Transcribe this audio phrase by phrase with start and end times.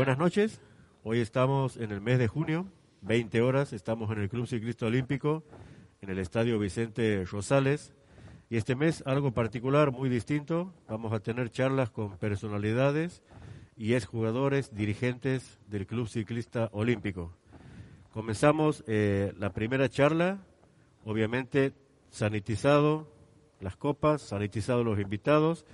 [0.00, 0.62] Buenas noches.
[1.04, 2.66] Hoy estamos en el mes de junio,
[3.02, 3.74] 20 horas.
[3.74, 5.44] Estamos en el Club Ciclista Olímpico,
[6.00, 7.92] en el Estadio Vicente Rosales.
[8.48, 10.72] Y este mes algo particular, muy distinto.
[10.88, 13.22] Vamos a tener charlas con personalidades
[13.76, 17.34] y exjugadores, dirigentes del Club Ciclista Olímpico.
[18.10, 20.38] Comenzamos eh, la primera charla,
[21.04, 21.74] obviamente
[22.08, 23.06] sanitizado
[23.60, 25.66] las copas, sanitizados los invitados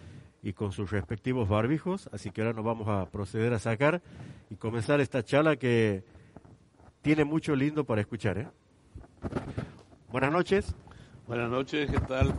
[0.47, 4.01] y con sus respectivos barbijos, así que ahora nos vamos a proceder a sacar
[4.49, 6.05] y comenzar esta charla que
[7.03, 8.39] tiene mucho lindo para escuchar.
[8.39, 8.47] ¿eh?
[10.13, 10.73] Buenas noches.
[11.27, 12.33] Buenas noches, ¿qué tal?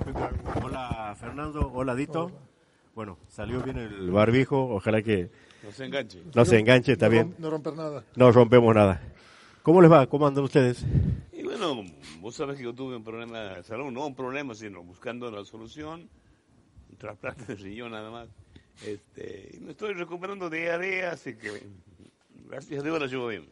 [0.63, 2.31] Hola Fernando, hola Dito.
[2.95, 5.29] Bueno, salió bien el barbijo, ojalá que
[5.61, 6.23] No se enganche.
[6.33, 7.35] no se enganche, está no, bien.
[7.37, 8.05] no romper nada.
[8.15, 9.01] No rompemos nada.
[9.63, 10.07] ¿Cómo les va?
[10.07, 10.85] ¿Cómo andan ustedes?
[11.33, 11.83] Y bueno,
[12.21, 15.43] vos sabés que yo tuve un problema de salud, no un problema, sino buscando la
[15.43, 16.07] solución,
[16.97, 18.29] trasplante de riñón nada más.
[18.85, 21.63] Este, me estoy recuperando día a día, así que
[22.47, 23.49] gracias a Dios la llevo bien.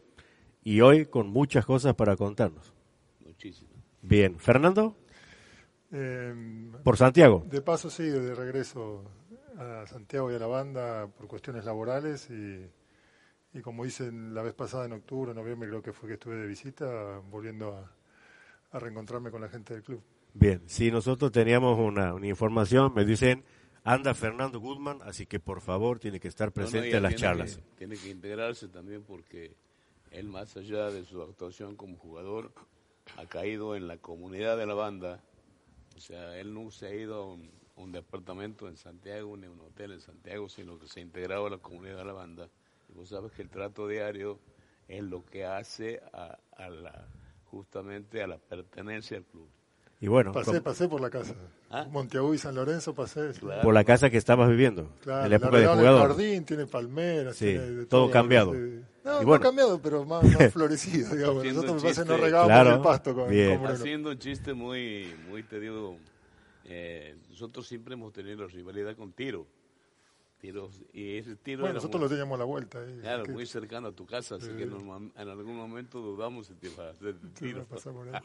[0.62, 2.72] Y hoy con muchas cosas para contarnos.
[3.24, 3.70] Muchísimo.
[4.02, 4.96] Bien, Fernando,
[5.92, 6.34] Eh,
[6.82, 7.44] por Santiago.
[7.48, 9.04] de paso, sí, de regreso
[9.56, 12.68] a Santiago y a la banda por cuestiones laborales y,
[13.56, 16.46] y como hice la vez pasada en octubre, noviembre creo que fue que estuve de
[16.46, 17.90] visita, volviendo a,
[18.72, 20.02] a reencontrarme con la gente del club.
[20.38, 23.44] Bien, si nosotros teníamos una, una información, me dicen,
[23.84, 27.10] anda Fernando Goodman, así que por favor tiene que estar No, no, presente en las
[27.14, 27.56] tiene charlas.
[27.56, 29.56] que- tiene que integrarse también porque
[30.10, 32.52] él, más allá de su actuación como jugador,
[33.16, 35.20] ha caído en la comunidad de la banda.
[35.96, 39.46] O sea, él no se ha ido a un, a un departamento en Santiago ni
[39.46, 42.12] a un hotel en Santiago, sino que se ha integrado a la comunidad de la
[42.12, 42.48] banda.
[42.88, 44.38] Y vos sabes que el trato diario
[44.88, 47.08] es lo que hace a, a la,
[47.44, 49.48] justamente a la pertenencia al club.
[50.00, 51.34] Y bueno, Pasé, con- pasé por la casa.
[51.70, 51.86] ¿Ah?
[51.90, 53.32] Monteagú y San Lorenzo pasé.
[53.40, 53.62] Claro.
[53.62, 56.08] por la casa que estabas viviendo, Claro, en la época de arreglaron el jugador.
[56.16, 58.52] jardín, tiene palmeras, Sí, tiene de todo cambiado.
[58.52, 58.82] sí.
[59.04, 61.44] No, Y no cambiado, pero más, más florecido, digamos.
[61.44, 62.16] Nosotros me parece no chiste.
[62.24, 63.58] regamos Claro, el pasto con, bien.
[63.58, 63.66] con.
[63.68, 65.96] Haciendo un chiste muy, muy te digo,
[66.64, 69.46] eh, nosotros siempre hemos tenido la rivalidad con Tiro.
[70.40, 72.80] Tiro y ese Tiro Bueno, nosotros muy, lo teníamos a la vuelta.
[72.80, 74.56] ahí, claro, que- muy cercano a tu casa, así Sí.
[74.56, 77.62] que norma- en algún momento dudamos si te iba a hacer de Tiro.
[77.62, 78.20] a pasar por ahí.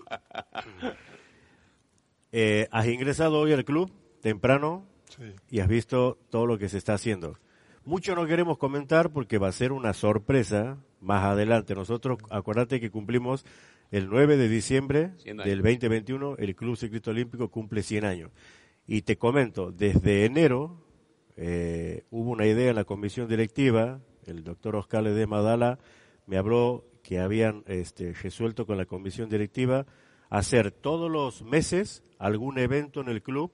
[2.31, 5.23] Eh, has ingresado hoy al club temprano Sí.
[5.49, 7.37] y has visto todo lo que se está haciendo.
[7.83, 11.75] Mucho no queremos comentar porque va a ser una sorpresa más adelante.
[11.75, 13.43] Nosotros, acuérdate que cumplimos
[13.89, 15.45] el 9 de diciembre 100 años.
[15.49, 18.31] del 2021, el Club Ciclista Olímpico cumple 100 años.
[18.87, 20.85] Y te comento, desde enero
[21.35, 25.79] eh, hubo una idea en la comisión directiva, el doctor Oscar de Madala
[26.27, 29.85] me habló que habían este, resuelto con la comisión directiva
[30.31, 33.51] hacer todos los meses algún evento en el club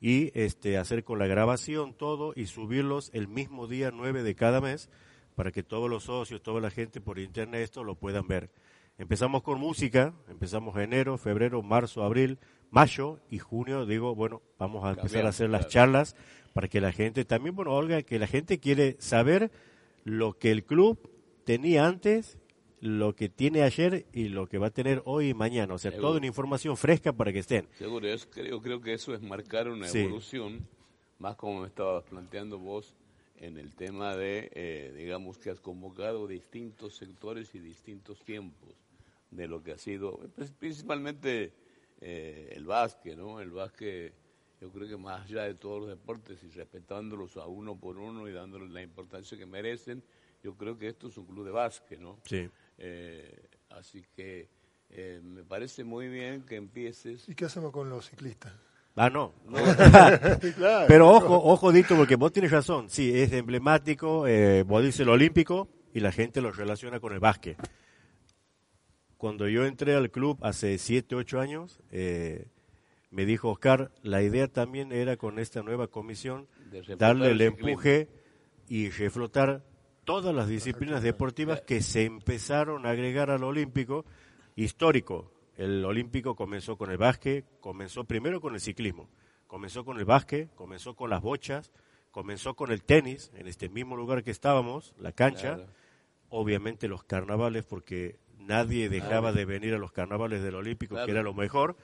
[0.00, 4.60] y este, hacer con la grabación todo y subirlos el mismo día 9 de cada
[4.60, 4.88] mes
[5.34, 8.50] para que todos los socios, toda la gente por internet esto lo puedan ver.
[8.96, 12.38] Empezamos con música, empezamos enero, febrero, marzo, abril,
[12.70, 15.72] mayo y junio, digo, bueno, vamos a empezar a hacer las claro.
[15.72, 16.16] charlas
[16.52, 19.50] para que la gente también, bueno, Olga, que la gente quiere saber
[20.04, 21.10] lo que el club
[21.44, 22.38] tenía antes,
[22.80, 25.90] lo que tiene ayer y lo que va a tener hoy y mañana, o sea,
[25.90, 26.08] Seguro.
[26.08, 27.66] toda una información fresca para que estén.
[27.78, 30.00] Seguro, yo creo, creo que eso es marcar una Sí.
[30.00, 30.66] evolución,
[31.18, 32.94] más como me estabas planteando vos
[33.38, 38.70] en el tema de, eh, digamos, que has convocado distintos sectores y distintos tiempos
[39.30, 41.52] de lo que ha sido, pues, principalmente
[42.00, 43.40] eh, el básquet, ¿no?
[43.40, 44.12] El básquet,
[44.60, 48.28] yo creo que más allá de todos los deportes y respetándolos a uno por uno
[48.28, 50.02] y dándoles la importancia que merecen,
[50.42, 52.18] yo creo que esto es un club de básquet, ¿no?
[52.24, 52.48] Sí.
[52.78, 54.48] Eh, así que
[54.90, 58.52] eh, me parece muy bien que empieces ¿Y qué hacemos con los ciclistas?
[58.96, 59.34] Ah, no.
[60.56, 60.86] Claro.
[60.86, 62.88] Pero ojo, ojo, Dito, porque vos tienes razón.
[62.88, 67.20] Sí, es emblemático, eh, vos dices el olímpico y la gente lo relaciona con el
[67.20, 67.56] básquet.
[69.16, 72.48] Cuando yo entré al club hace 7, 8 años, eh,
[73.10, 76.46] me dijo Oscar, la idea también era con esta nueva comisión
[76.98, 78.08] darle el el empuje
[78.68, 79.64] y reflotar
[80.04, 84.04] todas las disciplinas deportivas que se empezaron a agregar al olímpico
[84.56, 85.30] histórico.
[85.56, 89.08] El olímpico comenzó con el básquet, comenzó primero con el ciclismo.
[89.46, 91.70] comenzó con el básquet, comenzó con las bochas,
[92.10, 95.70] comenzó con el tenis, en este mismo lugar que estábamos, la cancha, Claro.
[96.28, 101.06] obviamente los carnavales, porque nadie dejaba de venir a los carnavales del Olímpico, Claro.
[101.06, 101.76] que era lo mejor.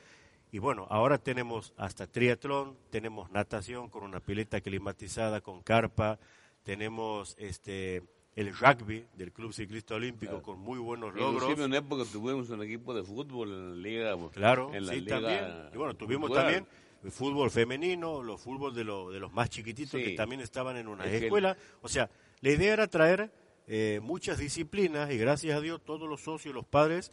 [0.50, 6.18] Y bueno, ahora tenemos hasta triatlón, tenemos natación con una pileta climatizada, con carpa,
[6.62, 8.02] tenemos este
[8.36, 10.42] el rugby del Club Ciclista Olímpico Claro.
[10.44, 11.34] con muy buenos logros.
[11.42, 14.16] Inclusive en una época tuvimos un equipo de fútbol en la liga.
[14.32, 15.44] Claro, en la sí, liga también.
[15.74, 16.66] Y bueno, tuvimos también
[17.02, 20.04] el fútbol femenino, los fútbol de, lo- de los más chiquititos Sí.
[20.10, 21.56] que también estaban en una Es que- escuela.
[21.82, 22.08] O sea,
[22.40, 23.32] la idea era traer
[23.66, 27.10] eh, muchas disciplinas y gracias a Dios todos los socios, los padres,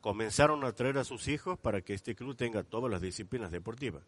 [0.00, 4.04] comenzaron a traer a sus hijos para que este club tenga todas las disciplinas deportivas.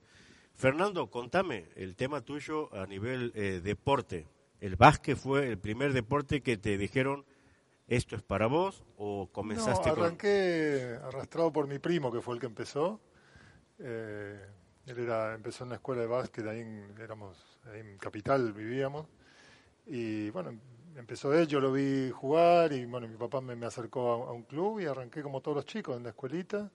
[0.54, 4.26] Fernando, contame el tema tuyo a nivel eh, deporte.
[4.60, 7.24] ¿El básquet fue el primer deporte que te dijeron
[7.90, 10.04] esto es para vos o comenzaste no, con...
[10.04, 13.00] arranqué arrastrado por mi primo, que fue el que empezó.
[13.80, 14.38] Eh,
[14.86, 19.06] él era, empezó en la escuela de básquet, ahí en, éramos, ahí en Capital vivíamos.
[19.86, 20.56] Y bueno,
[20.94, 24.32] empezó él, yo lo vi jugar y bueno, mi papá me, me acercó a, a
[24.32, 26.70] un club y arranqué como todos los chicos en la escuelita,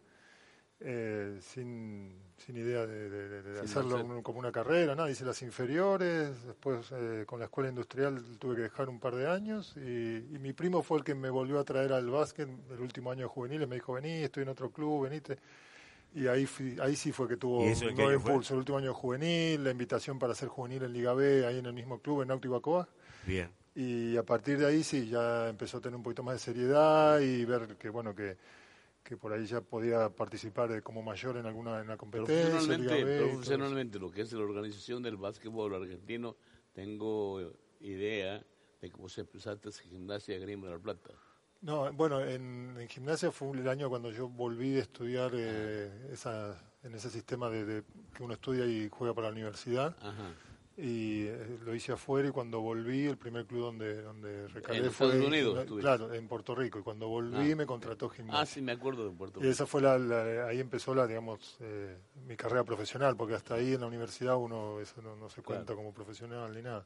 [0.82, 5.10] eh, sin, sin idea de, de- de- de Sin hacerlo hacer- como una carrera, nada,
[5.10, 9.28] hice las inferiores, después eh, con la escuela industrial tuve que dejar un par de
[9.28, 9.80] años y,
[10.36, 13.22] y mi primo fue el que me volvió a traer al básquet el último año
[13.22, 15.38] de juveniles, me dijo, vení, estoy en otro club, venite.
[16.14, 18.60] Y ahí, fui- ahí sí fue que tuvo ¿Y eso en un nuevo impulso, el
[18.60, 21.74] último año de juvenil, la invitación para ser juvenil en Liga B, ahí en el
[21.74, 22.88] mismo club, en Náutico Bacoa.
[23.26, 23.50] Bien.
[23.76, 27.20] Y a partir de ahí sí, ya empezó a tener un poquito más de seriedad
[27.20, 28.38] y ver que, bueno, que,
[29.06, 32.36] que por ahí ya podía participar de- como mayor en alguna en la competencia.
[32.36, 36.36] Profesionalmente, B lo que es la organización del básquetbol argentino,
[36.74, 38.44] tengo eh, idea
[38.82, 41.12] de cómo se empezaste en gimnasia Grima de la Plata.
[41.62, 46.60] No, bueno, en, en gimnasia fue el año cuando yo volví de estudiar eh, esa,
[46.84, 47.84] en ese sistema de, de
[48.16, 49.96] que uno estudia y juega para la universidad.
[50.02, 50.34] Ajá.
[50.78, 54.92] Y eh, lo hice afuera y cuando volví, el primer club donde, donde recalé En
[54.92, 55.08] fue...
[55.08, 55.82] Estados Unidos estuviste.
[55.88, 56.80] Claro, en Puerto Rico.
[56.80, 57.56] Y cuando volví Ah.
[57.56, 58.42] me contrató gimnasia.
[58.42, 59.52] Ah, sí, me acuerdo de Puerto Y Rico.
[59.54, 63.74] esa fue la, la- ahí empezó la, digamos, eh, mi carrera profesional, porque hasta ahí
[63.74, 65.78] en la universidad uno eso no, no se cuenta Claro.
[65.78, 66.86] como profesional ni nada.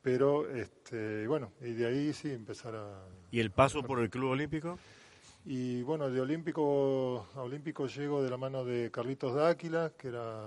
[0.00, 3.02] Pero, este, bueno, y de ahí sí empezar a...
[3.30, 4.78] ¿Y el paso por el Club Olímpico?
[5.44, 10.46] Y bueno, de Olímpico a Olímpico llego de la mano de Carlitos Dáquila, que era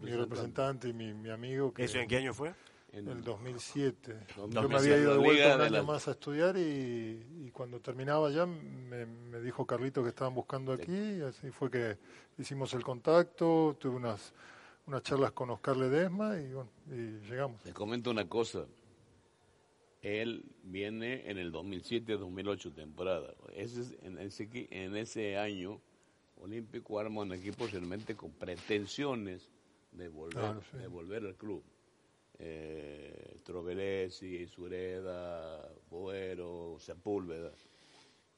[0.00, 1.74] mi representante y mi, mi amigo.
[1.74, 2.54] Que ¿Eso en qué año fue?
[2.92, 4.16] En- el 2007.
[4.36, 7.50] Yo 2007, me había ido de vuelta Liga un año más a estudiar y, y
[7.52, 11.98] cuando terminaba ya me, me dijo Carlito que estaban buscando aquí y así fue que
[12.38, 14.32] hicimos el contacto, tuve unas,
[14.86, 17.62] unas charlas con Oscar Ledesma y, bueno, y llegamos.
[17.62, 18.60] Te comento una cosa.
[20.02, 23.34] Él viene en el 2007-2008 temporada.
[23.54, 25.80] Ese, es- en, ese, en ese año,
[26.40, 29.50] Olímpico arma un equipo realmente con pretensiones
[29.90, 30.78] de volver, sí.
[30.78, 31.64] de volver al club.
[32.38, 37.50] Eh, Trovellesi, Sureda, Boero, Sepúlveda.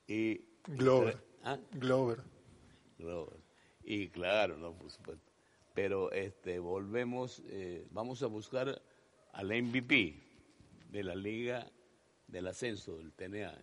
[0.09, 1.19] Y, Glover.
[1.45, 1.59] ¿Ah?
[1.73, 2.21] Glover.
[2.99, 3.37] Glover.
[3.85, 5.31] Y claro, no, por supuesto.
[5.75, 8.81] Pero este, volvemos, eh, vamos a buscar
[9.33, 10.15] al MVP
[10.91, 11.67] de la Liga
[12.27, 13.55] del Ascenso, del TNA.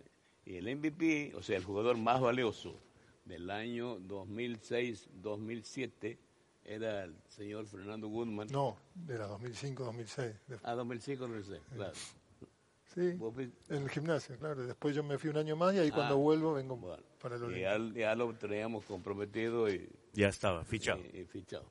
[0.44, 2.80] Y el MVP, o sea, el jugador más valioso
[3.24, 6.18] del año 2006-2007
[6.64, 8.48] era el señor Fernando Goodman.
[8.50, 8.76] No,
[9.08, 10.16] era 2005-2006.
[10.46, 11.92] De- Ah, 2005 no sé, claro.
[12.94, 13.16] Sí,
[13.68, 14.66] en el gimnasio, claro.
[14.66, 17.36] Después yo me fui un año más y ahí cuando Ah, vuelvo vengo bueno, para
[17.36, 17.94] el y Olímpico.
[17.94, 21.00] ya, ya lo teníamos comprometido y, Ya estaba, fichado.
[21.12, 21.66] y- y fichado.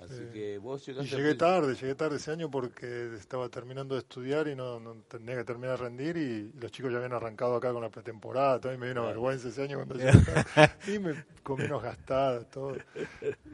[0.00, 0.24] Así Sí.
[0.32, 3.94] que vos Y llegaste a llegué prin- tarde, llegué tarde ese año porque estaba terminando
[3.94, 7.12] de estudiar y no, no tenía que terminar de rendir y, los chicos ya habían
[7.12, 10.72] arrancado acá con la pretemporada, todo, y me una vergüenza ese año cuando llegué tarde.
[10.94, 12.76] y me comí unos gastadas, todo.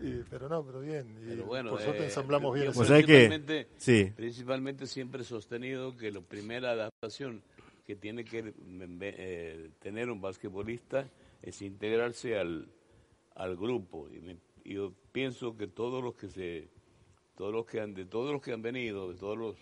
[0.01, 1.17] Y- pero no, pero bien.
[1.25, 2.73] Y Pero bueno, por suerte eh, ensamblamos bien.
[2.73, 4.13] Pues principalmente- Sí.
[4.15, 7.43] Principalmente siempre he sostenido que la primera adaptación
[7.85, 11.09] que tiene que mm, eh, tener un basquetbolista
[11.43, 12.69] es integrarse al,
[13.35, 14.09] al grupo.
[14.11, 16.69] Y me- y yo pienso que todos los que se
[17.37, 19.57] todos los que han de todos los que han venido, de todos los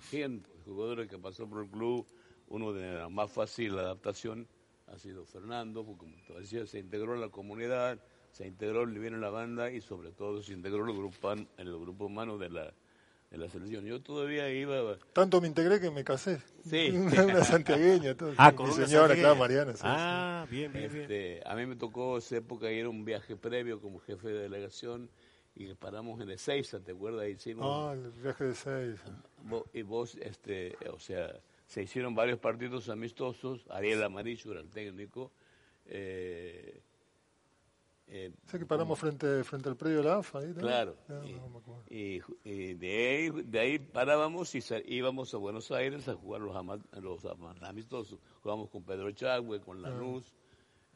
[0.00, 2.06] cientos de jugadores que pasaron por el club,
[2.48, 4.48] uno de la más fácil adaptación
[4.86, 9.14] ha sido Fernando, porque como te decía, se integró en la comunidad, se integró bien
[9.14, 12.48] en la banda y sobre todo se integró en el en el grupo humano de
[12.48, 12.74] la,
[13.30, 13.84] de la selección.
[13.84, 14.96] Yo todavía iba...
[15.12, 16.40] Tanto me integré que me casé.
[16.64, 16.90] Sí.
[16.94, 18.14] una, santiagueña.
[18.14, 18.32] Todo.
[18.38, 19.20] Ah, Mi con una señora, santiagueña.
[19.22, 19.72] claro, Mariana.
[19.74, 21.02] sí, Ah, bien, bien, bien.
[21.02, 24.40] Este, a mí me tocó esa época ir a un viaje previo como jefe de
[24.40, 25.10] delegación
[25.54, 27.28] y paramos en Ezeiza, ¿te acuerdas?
[27.28, 29.00] Hicimos, Ah, el viaje de seis.
[29.46, 31.34] Vo- y vos, este, o sea,
[31.66, 35.32] se hicieron varios partidos amistosos, Ariel Amarillo era el técnico,
[35.86, 36.80] eh,
[38.10, 40.38] Eh, Sé que paramos frente, frente al predio de la AFA.
[40.38, 40.54] Ahí, ¿no?
[40.54, 40.96] Claro.
[41.10, 41.84] Ah, y, no me acuerdo.
[41.90, 46.40] y- y de, ahí, de ahí parábamos y sa- íbamos a Buenos Aires a jugar
[46.40, 47.24] los, ama- los
[47.62, 48.18] amistosos.
[48.42, 49.90] Jugábamos con Pedro Chagüe, con Ah.
[49.90, 50.34] Lanús.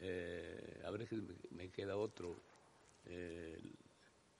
[0.01, 2.37] Eh, a ver me, me queda otro.
[3.05, 3.61] Eh,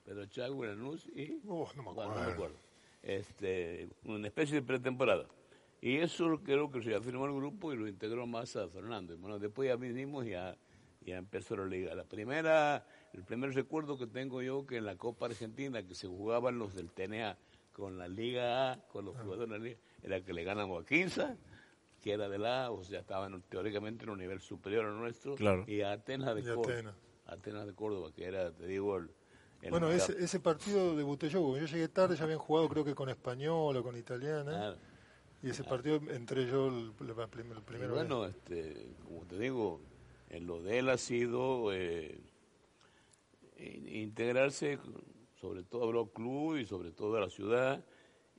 [0.03, 1.39] Pedro Chagüe, Lanús y...
[1.47, 2.31] Oh, no me bueno, acuerdo.
[2.31, 2.55] acuerdo.
[3.03, 5.27] Este, una especie de pretemporada.
[5.81, 9.17] Y eso creo que se afirmó el grupo y lo integró más a Fernando.
[9.17, 10.57] Bueno, después ya vinimos y ya,
[11.03, 11.93] ya empezó la liga.
[11.95, 16.07] La primera, el primer recuerdo que tengo yo que en la Copa Argentina, que se
[16.07, 17.37] jugaban los del TNA
[17.73, 20.85] con la Liga A, con los jugadores de la Liga, era que le ganamos a
[20.85, 21.37] 15,
[22.01, 25.35] que era de la A, o sea, estaban teóricamente en un nivel superior al nuestro,
[25.35, 25.63] Claro.
[25.67, 26.73] y a Atenas de Y Córdoba.
[26.73, 26.95] Atenas.
[27.25, 29.09] Atenas de Córdoba, que era, te digo, el,
[29.61, 32.83] el Bueno, ese, ese partido debuté yo, porque yo llegué tarde, ya habían jugado creo
[32.83, 34.75] que con español o con italiana, Ah,
[35.41, 37.27] y ese partido entré yo el, el
[37.63, 37.93] primero.
[37.95, 39.81] bueno, este, como te digo,
[40.33, 42.19] en lo de él ha sido eh,
[43.57, 44.79] in- integrarse,
[45.39, 47.83] sobre todo a Block Club y sobre todo a la ciudad,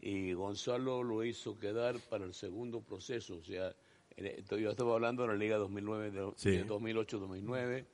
[0.00, 3.74] y Gonzalo lo hizo quedar para el segundo proceso, o sea,
[4.16, 6.50] esto- yo estaba hablando de la Liga 2009, de, Sí.
[6.50, 7.86] de 2008-2009,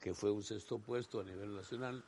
[0.00, 2.02] que fue un sexto puesto a nivel nacional.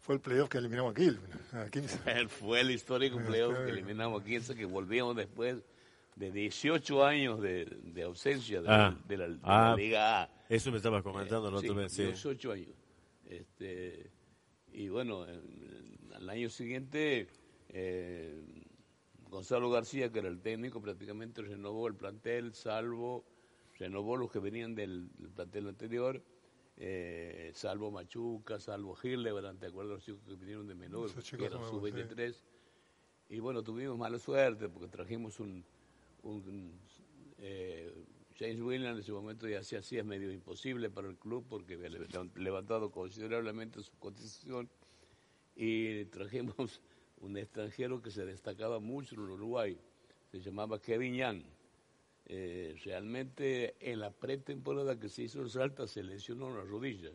[0.00, 1.98] Fue el playoff que eliminamos a Quilmes, a 15.
[2.12, 5.62] Él fue el histórico playoff que eliminamos a 15, que volvíamos después
[6.18, 8.96] de 18 años de, de ausencia de, Ah.
[8.98, 9.70] la, de la- de Ah.
[9.70, 10.30] la Liga A.
[10.48, 12.02] Eso me estabas comentando la Sí, otra vez, sí.
[12.04, 12.74] 18 años.
[13.26, 14.10] Este,
[14.72, 17.28] y bueno, en- al año siguiente,
[17.68, 18.42] eh,
[19.30, 23.24] Gonzalo García, que era el técnico, prácticamente renovó el plantel, salvo,
[23.78, 26.22] renovó los que venían del, del plantel anterior,
[26.78, 31.60] eh, salvo Machuca, salvo Hildebrand, ¿te acuerdas los chicos que vinieron de menor, que eran
[31.60, 31.90] nuevos, sí.
[31.92, 32.42] sub-23?
[33.28, 35.62] Y bueno, tuvimos mala suerte porque trajimos un,
[37.38, 37.92] eh,
[38.38, 41.88] James Williams en ese momento ya se hacía medio imposible para el club porque había
[41.90, 44.68] levant- levantado considerablemente su cotización.
[45.56, 46.80] Y trajimos
[47.20, 49.76] un extranjero que se destacaba mucho en Uruguay,
[50.30, 51.42] se llamaba Kevin Young.
[52.30, 57.10] Eh, realmente en la pretemporada que se hizo en Salta se lesionó la rodilla.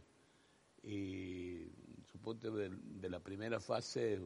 [0.83, 1.67] Y
[2.11, 4.19] suponte de, de la primera fase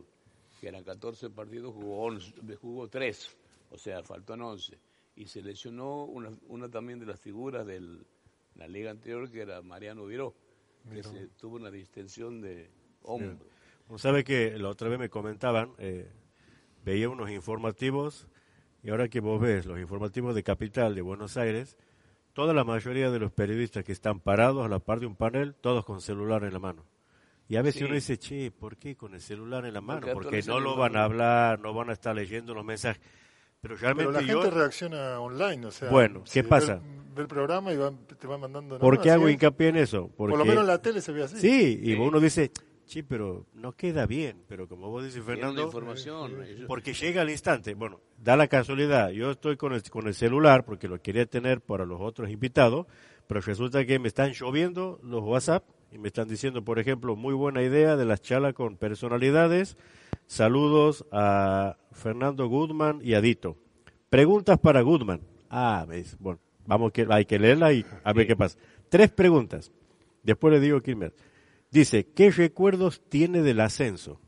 [0.59, 3.37] que eran 14 partidos jugó 11, jugó 3,
[3.69, 4.77] o sea, faltan 11
[5.15, 7.81] y se lesionó una, una también de las figuras de
[8.55, 10.35] la liga anterior que era Mariano Viró,
[10.91, 12.69] que se, tuvo una distensión de
[13.03, 13.45] hombro.
[13.89, 16.09] Uno sabe que la otra vez me comentaban, eh,
[16.85, 18.27] veía unos informativos,
[18.83, 21.77] y ahora que vos ves los informativos de Capital de Buenos Aires,
[22.33, 25.55] toda la mayoría de los periodistas que están parados a la par de un panel,
[25.55, 26.85] todos con celular en la mano.
[27.49, 27.85] Y a veces Sí.
[27.85, 30.01] uno dice, che, ¿por qué con el celular en la mano?
[30.01, 33.01] Porque Porque no lo van a hablar, no van a estar leyendo los mensajes.
[33.61, 34.41] Pero realmente Pero la yo...
[34.41, 35.89] gente reacciona online, o sea.
[35.89, 36.73] Bueno, ¿qué pasa?
[36.83, 38.77] el- Ve el programa y va- te va mandando.
[38.77, 40.11] ¿Por qué hago hincapié en eso?
[40.15, 41.37] Porque, Por lo menos en la tele se ve así.
[41.39, 42.51] Sí, y uno dice,
[42.85, 44.43] sí, pero no queda bien.
[44.47, 46.31] Pero como vos dices, Fernando, información.
[46.67, 47.73] porque llega al instante.
[47.73, 49.09] Bueno, da la casualidad.
[49.09, 52.85] Yo estoy con el, con el celular porque lo quería tener para los otros invitados,
[53.25, 57.33] pero resulta que me están lloviendo los WhatsApp y me están diciendo, por ejemplo, muy
[57.33, 59.77] buena idea de las charlas con personalidades.
[60.25, 63.57] Saludos a Fernando Goodman y a Dito.
[64.09, 65.21] Preguntas para Goodman.
[65.49, 68.57] Ah, me dice, bueno, vamos que hay que leerla y a ver qué pasa.
[68.89, 69.71] Tres preguntas.
[70.23, 71.13] Después le digo más.
[71.71, 74.19] Dice, ¿qué recuerdos tiene del ascenso?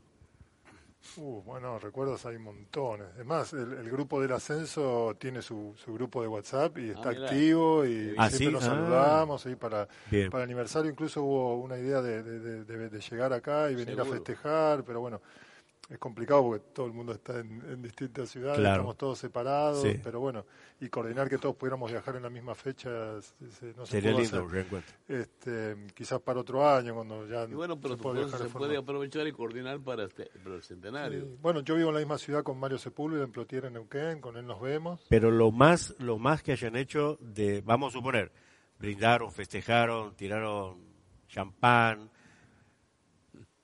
[1.16, 3.06] Uh, bueno, recuerdos hay montones.
[3.18, 7.08] Es más, el, el grupo del ascenso tiene su, su grupo de WhatsApp y está
[7.10, 7.24] mira.
[7.26, 8.52] activo y Ah, siempre ¿sí?
[8.52, 8.66] nos Ah.
[8.66, 9.46] saludamos.
[9.46, 10.30] Y para, Bien.
[10.30, 14.04] para el aniversario incluso hubo una idea de, de- de- llegar acá y venir a
[14.04, 15.22] festejar, pero bueno,
[15.90, 18.76] es complicado porque todo el mundo está en, en distintas ciudades, Claro.
[18.76, 20.00] estamos todos separados, Sí.
[20.02, 20.46] pero bueno,
[20.80, 24.12] y coordinar que todos pudiéramos viajar en la misma fecha se- se- no se Sería
[24.12, 24.94] lindo reencuentro.
[25.08, 29.26] Este, quizás para otro año, cuando ya Y bueno, pero se viajar se puede aprovechar
[29.26, 31.22] y coordinar para, este- para el centenario.
[31.24, 31.36] Sí.
[31.42, 34.36] Bueno, yo vivo en la misma ciudad con Mario Sepúlveda, en Plotier, en Neuquén, con
[34.36, 35.04] él nos vemos.
[35.08, 38.30] Pero lo más, lo más que hayan hecho de, vamos a suponer,
[38.78, 40.78] brindaron, festejaron, tiraron
[41.28, 42.10] champán.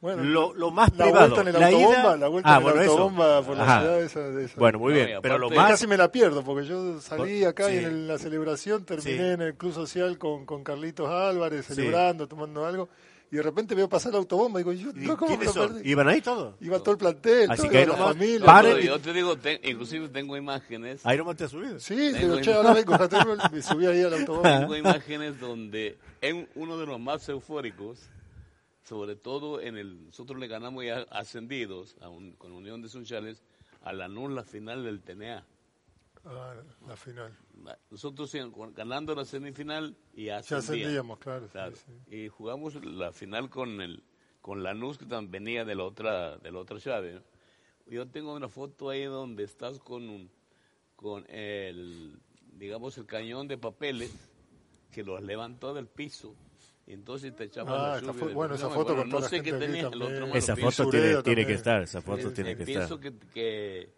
[0.07, 1.35] Bueno, Lo, lo más la privado.
[1.35, 2.91] vuelta en el la autobomba, ida- la vuelta Ah, en el bueno, eso.
[2.93, 3.81] autobomba por la Ajá.
[3.81, 4.55] ciudad esa, de esa.
[4.61, 5.19] Bueno, muy No, bien.
[5.19, 7.85] y pero lo más, Casi me la pierdo, porque yo salí Por- acá y sí.
[7.85, 9.25] en la celebración terminé Sí.
[9.35, 11.75] en el Club Social con, con Carlitos Álvarez, Sí.
[11.75, 12.89] celebrando, tomando algo,
[13.33, 15.57] y de repente veo pasar la autobomba y digo, yo, ¿y no, ¿cómo me ¿quiénes
[15.57, 15.91] lo perdí?
[15.91, 16.55] ¿Iban ahí todos?
[16.61, 18.39] Iba todo el plantel, Así toda que la nomás familia.
[18.39, 18.79] No, paren.
[18.79, 21.81] yo te digo, te- inclusive tengo imágenes, Ahí nomás te has subido.
[21.81, 22.97] Sí, Tengo digo, che, ahora vengo,
[23.51, 24.61] me subí ahí al autobomba.
[24.61, 27.99] tengo imágenes donde en uno de los más eufóricos,
[28.89, 33.43] sobre todo en el, nosotros le ganamos ya ascendidos a un- con Unión de Sunchales
[33.83, 35.45] a la nula final del TNA.
[36.25, 36.55] Ah,
[36.89, 37.37] la final.
[37.91, 38.33] Nosotros
[38.75, 40.49] ganando la semifinal y ascendíamos.
[40.49, 41.49] Ya ascendíamos, claro.
[42.11, 44.03] Y jugamos la final con el
[44.41, 47.21] con Lanús que también venía de la otra de la otra llave.
[47.87, 50.31] Yo tengo una foto ahí donde estás con un
[50.97, 52.19] con el
[52.53, 54.13] digamos el cañón de papeles
[54.93, 56.35] que los levantó del piso
[56.87, 60.27] entonces te echaba ah, la bueno, esa foto con no sé qué tenía el otro
[60.35, 62.87] Esa foto tiene, tiene, que estar, esa foto tiene que estar.
[62.89, 63.91] Pienso que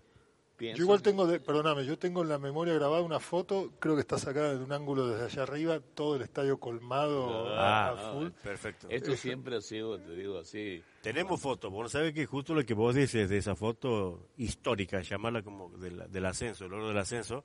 [0.59, 4.01] yo igual tengo, de, perdóname, yo tengo en la memoria grabada una foto, creo que
[4.01, 8.31] está sacada de un ángulo desde allá arriba, todo el estadio colmado ah, a full.
[8.43, 8.89] perfecto.
[8.91, 10.83] Esto siempre ha sido, te digo así.
[11.01, 15.43] Tenemos fotos, vos sabés que justo lo que vos dices de esa foto histórica, llamarla
[15.43, 17.45] como del, ascenso, el oro del ascenso,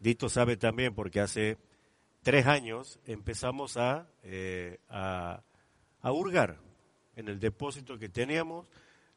[0.00, 1.58] Dito sabe también porque hace
[2.24, 5.42] tres años empezamos a, eh, a,
[6.00, 6.56] a hurgar
[7.14, 8.66] en el depósito que teníamos.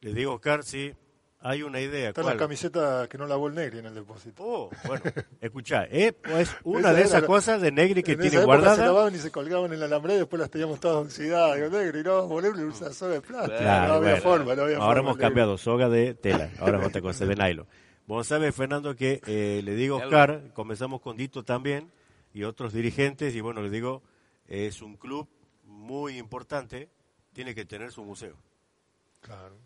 [0.00, 0.94] Le digo, Oscar, sí,
[1.40, 2.10] hay una idea.
[2.10, 4.44] Está la camiseta que no lavó el Negri en el depósito.
[4.44, 5.02] Oh, bueno,
[5.40, 8.76] escuchá, es pues, una de esas cosas de Negri que tiene guardada.
[8.76, 11.58] se lavaban y se colgaban en el alambre y después las teníamos todas oxidadas.
[11.58, 13.62] el Negri, no, volverle una soga de plástico.
[13.62, 17.24] no había forma, no había Ahora hemos cambiado soga de tela, ahora es otra cosa
[17.24, 17.66] de nylon.
[18.06, 21.90] Vos sabés, Fernando, que eh, le digo Oscar, comenzamos con Dito también
[22.32, 24.02] y otros dirigentes, y bueno, le digo,
[24.46, 25.28] es un club
[25.64, 26.88] muy importante,
[27.32, 28.36] tiene que tener su museo.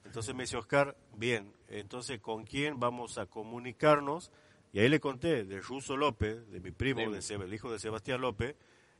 [0.05, 4.33] Entonces me dice Oscar, bien, entonces ¿con quién vamos a comunicarnos?
[4.73, 8.21] Y ahí le conté de Russo López, de mi primo, de el hijo de Sebastián
[8.21, 8.57] López,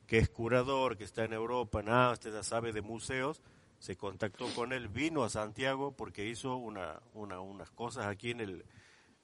[0.07, 3.41] que es curador, que está en Europa, nada, usted ya sabe de museos,
[3.79, 8.41] se contactó con él, vino a Santiago porque hizo una, una, unas cosas aquí en
[8.41, 8.65] el,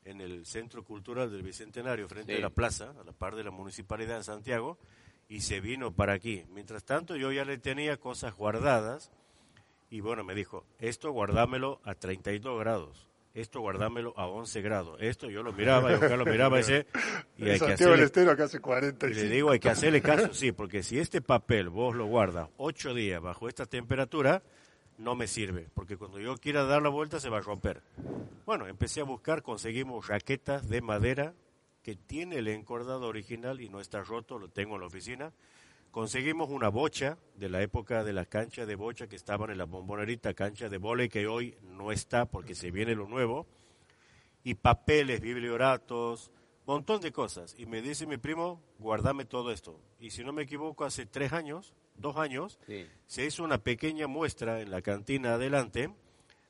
[0.08, 3.50] en el Centro Cultural del Bicentenario, frente a la plaza, a la par de la
[3.50, 4.78] Municipalidad de Santiago,
[5.28, 6.44] y se vino para aquí.
[6.50, 9.12] Mientras tanto, yo ya le tenía cosas guardadas
[9.90, 14.98] y bueno, me dijo, esto guardámelo a 32 grados, esto guardámelo a 11 grados.
[15.00, 16.86] Esto yo lo miraba, yo lo miraba ese,
[17.36, 18.10] y hay que hacerle,
[19.02, 22.48] y le digo, hay que hacerle caso, sí, porque si este papel vos lo guardas
[22.56, 24.42] 8 días bajo esta temperatura,
[24.98, 27.82] no me sirve, porque cuando yo quiera dar la vuelta se va a romper.
[28.44, 31.34] Bueno, empecé a buscar, conseguimos raquetas de madera
[31.82, 35.32] que tiene el encordado original y no está roto, lo tengo en la oficina
[35.90, 39.64] Conseguimos una bocha de la época de la cancha de bocha que estaban en la
[39.64, 43.46] bombonerita, cancha de vole que hoy no está porque se viene lo nuevo,
[44.44, 46.30] y papeles, biblioratos,
[46.66, 47.54] montón de cosas.
[47.58, 49.80] Y me dice mi primo, guardame todo esto.
[49.98, 52.58] Y si no me equivoco, hace tres años, dos años,
[53.06, 55.90] se hizo una pequeña muestra en la cantina adelante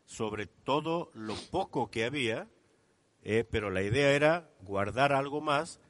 [0.09, 2.49] sobre todo lo poco que había,
[3.23, 5.81] eh, pero la idea era guardar algo más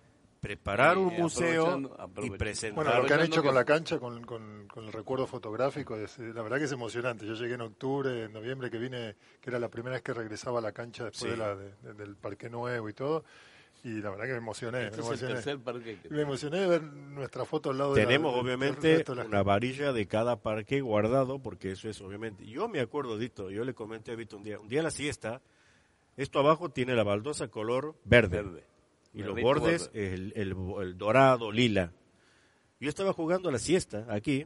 [0.41, 1.81] preparar un museo
[2.23, 2.85] y presentar.
[2.85, 6.43] Bueno, lo que han hecho con la cancha, con, con, el recuerdo fotográfico, es, la
[6.43, 7.27] verdad que es emocionante.
[7.27, 10.59] Yo llegué en octubre, en noviembre, que vine, que era la primera vez que regresaba
[10.59, 13.25] a la cancha después de la, del Parque Nuevo y todo.
[13.85, 14.87] Y la verdad que me emocioné.
[14.87, 15.99] Este me, emocioné.
[16.11, 20.37] me emocioné de ver nuestra foto al lado Tenemos, de obviamente, una varilla de cada
[20.41, 22.45] parque guardado, porque eso es, obviamente.
[22.47, 24.91] Yo me acuerdo, Dito, yo le comenté a Vito un día, un día a la
[24.91, 25.41] siesta,
[26.17, 28.43] esto abajo tiene la baldosa color verde.
[28.43, 28.65] verde
[29.15, 31.93] y los bordes el, el, dorado, lila.
[32.81, 34.45] Yo estaba jugando a la siesta aquí,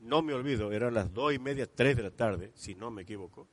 [0.00, 3.02] no me olvido, eran las dos y media, tres de la tarde, si no me
[3.02, 3.48] equivoco,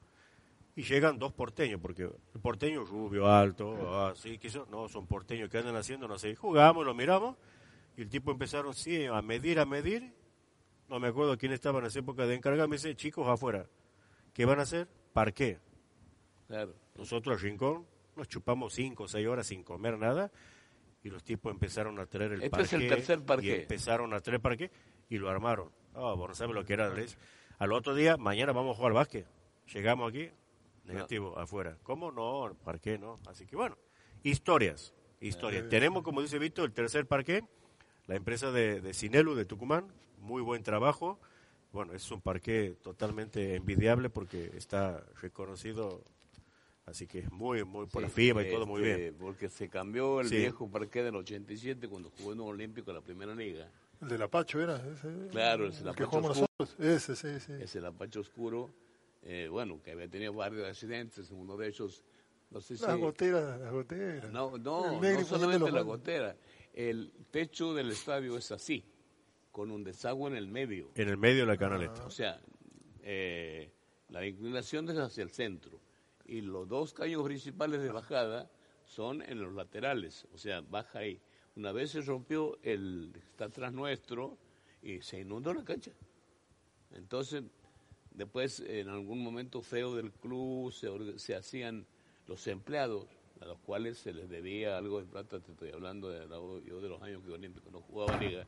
[0.75, 5.57] y llegan dos porteños, porque el porteño rubio, alto, así, quiso, no, son porteños que
[5.57, 7.35] andan haciendo, no sé, jugamos, lo miramos,
[7.97, 10.13] y el tipo empezaron, sí, a medir, a medir,
[10.87, 13.67] no me acuerdo quién estaba en esa época de encargar, me dice, chicos afuera,
[14.33, 14.87] ¿qué van a hacer?
[15.13, 15.59] ¿Parqué?
[16.47, 16.73] Claro.
[16.95, 20.31] Nosotros al rincón, nos chupamos cinco o seis horas sin comer nada
[21.03, 23.47] y los tipos empezaron a traer el este es el tercer parque.
[23.47, 24.71] Y empezaron a traer parque
[25.09, 25.71] y lo armaron.
[25.95, 26.93] Ah, bueno, ¿sabe lo que era?
[27.59, 29.27] Al otro día, mañana vamos a jugar básquet.
[29.73, 30.29] Llegamos aquí,
[30.85, 31.77] negativo, afuera.
[31.83, 32.11] ¿Cómo?
[32.11, 33.19] No, parque no.
[33.27, 33.77] Así que bueno,
[34.23, 35.69] historias, historias.
[35.69, 37.43] Tenemos, como dice Víctor, el tercer parque,
[38.07, 39.87] la empresa de, de Cinelu de Tucumán,
[40.19, 41.19] muy buen trabajo.
[41.71, 46.03] Bueno, es un parque totalmente envidiable porque está reconocido
[46.85, 48.99] Así que es muy, muy por la FIBA y todo muy bien.
[48.99, 52.97] Este, porque se cambió el viejo parque del 87 cuando jugó en un Olímpico en
[52.97, 53.69] la primera liga.
[54.01, 55.29] El de Lapacho era ese.
[55.29, 56.75] Claro, el, el que jugamos nosotros.
[56.79, 57.53] Ese, sí, sí.
[57.61, 58.69] Ese Lapacho oscuro.
[59.23, 62.03] Eh, bueno, que había tenido varios accidentes, uno de ellos,
[62.49, 62.83] no sé si...
[62.83, 64.31] Las goteras, las goteras.
[64.31, 66.35] No, no, no solamente la gotera.
[66.73, 68.83] El techo del estadio es así,
[69.51, 70.91] con un desagüe en el medio.
[70.95, 72.05] En el medio de la canaleta.
[72.05, 72.41] O sea,
[73.03, 73.71] eh,
[74.09, 75.79] la inclinación es hacia el centro
[76.25, 78.49] y los dos caños principales de bajada
[78.85, 81.21] son en los laterales, o sea, baja ahí.
[81.55, 84.37] Una vez se rompió el está atrás nuestro
[84.81, 85.91] y se inundó la cancha.
[86.91, 87.43] Entonces,
[88.23, 90.87] después en algún momento feo del club se,
[91.19, 91.85] se hacían
[92.27, 93.07] los empleados,
[93.39, 96.27] a los cuales se les debía algo de plata, te estoy hablando de,
[96.67, 98.45] yo de los años que Olímpico no jugaba liga,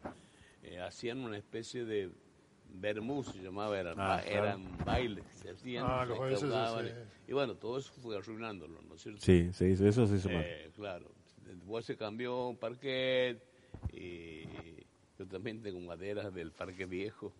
[0.61, 2.11] eh, hacían una especie de
[2.75, 6.93] vermú, se llamaba, eran, Ah, eran bailes, se hacían, Ah, se recaudaban, sí.
[7.27, 9.21] y bueno, todo eso fue arruinándolo, ¿no es cierto?
[9.21, 10.43] Sí, se hizo, eso se hizo mal.
[10.45, 11.11] Eh, claro.
[11.45, 13.41] Después se cambió un parquet
[13.91, 14.43] y
[15.17, 17.33] yo también tengo maderas del parque viejo.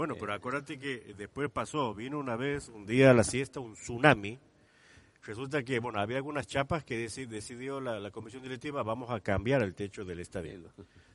[0.00, 3.74] Bueno, pero acuérdate que después pasó, vino una vez, un día a la siesta, un
[3.74, 4.38] tsunami.
[5.24, 9.20] Resulta que, bueno, había algunas chapas que deci- decidió la, la comisión directiva, vamos a
[9.20, 10.54] cambiar el techo del estadio.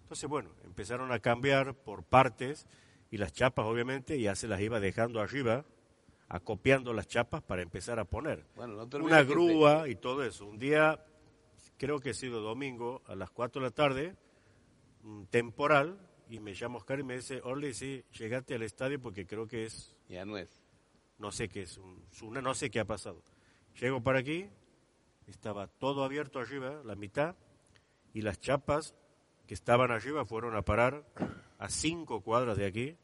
[0.03, 2.67] Entonces, bueno, empezaron a cambiar por partes
[3.09, 5.65] y las chapas, obviamente, ya se las iba dejando arriba,
[6.29, 8.45] acopiando las chapas para empezar a poner.
[8.55, 10.45] Bueno, no te Una te- grúa y todo eso.
[10.45, 11.03] Un día,
[11.79, 14.15] creo que ha sido domingo, a las 4 de la tarde,
[15.31, 15.97] temporal,
[16.29, 19.65] y me llama Oscar y me dice, Orly, sí, llegate al estadio porque creo que
[19.65, 20.49] es, Ya no es.
[21.19, 23.21] no sé qué es, un no sé qué ha pasado.
[23.79, 24.47] Llego para aquí,
[25.27, 27.35] estaba todo abierto arriba, la mitad,
[28.13, 28.95] y las chapas
[29.47, 31.05] que estaban arriba fueron a parar
[31.59, 32.97] a cinco cuadras de aquí,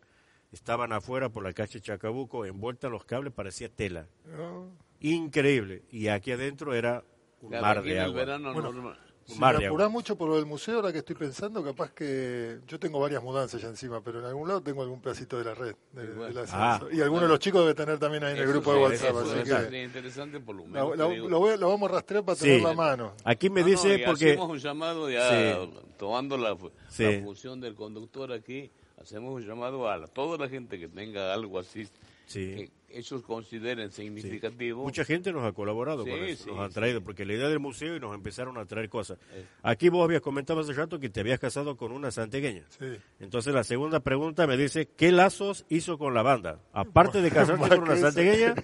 [0.51, 4.07] estaban afuera por la calle Chacabuco, envueltas en los cables, parecía tela.
[4.25, 4.71] ¿no?
[4.99, 5.83] Increíble.
[5.91, 7.03] Y aquí adentro era
[7.41, 8.15] un Claro, mar de agua.
[8.15, 11.63] verano Bueno, Si me de apurás mucho por lo del museo, ahora que estoy pensando,
[11.63, 15.37] capaz que yo tengo varias mudanzas ya encima, pero en algún lado tengo algún pedacito
[15.37, 15.75] de la red.
[15.93, 16.33] de- Igual.
[16.33, 16.81] de la Ah.
[16.91, 19.23] y alguno de los chicos debe tener también ahí en el grupo de sí, WhatsApp,
[19.25, 20.97] eso así que interesante por lo la- menos.
[20.97, 21.29] la- digo.
[21.29, 22.43] lo, voy lo vamos a rastrear para Sí.
[22.45, 23.13] tener la mano.
[23.23, 24.31] Aquí me No, no, dice y porque...
[24.31, 25.69] hacemos un llamado ya Sí.
[25.97, 28.69] tomando la, la función del conductor aquí,
[29.01, 31.87] hacemos un llamado a la- toda la gente que tenga algo así
[32.25, 32.55] Sí.
[32.55, 34.83] que ellos consideren significativo.
[34.83, 36.73] Mucha gente nos ha colaborado con eso, sí, nos sí.
[36.73, 39.17] traído, porque la idea del museo y nos empezaron a traer cosas.
[39.33, 39.45] Eh.
[39.63, 42.63] Aquí vos habías comentado hace rato que te habías casado con una santegueña.
[42.77, 42.97] Sí.
[43.19, 46.59] Entonces la segunda pregunta me dice, ¿qué lazos hizo con la banda?
[46.73, 48.55] Aparte de casarte con una santegueña,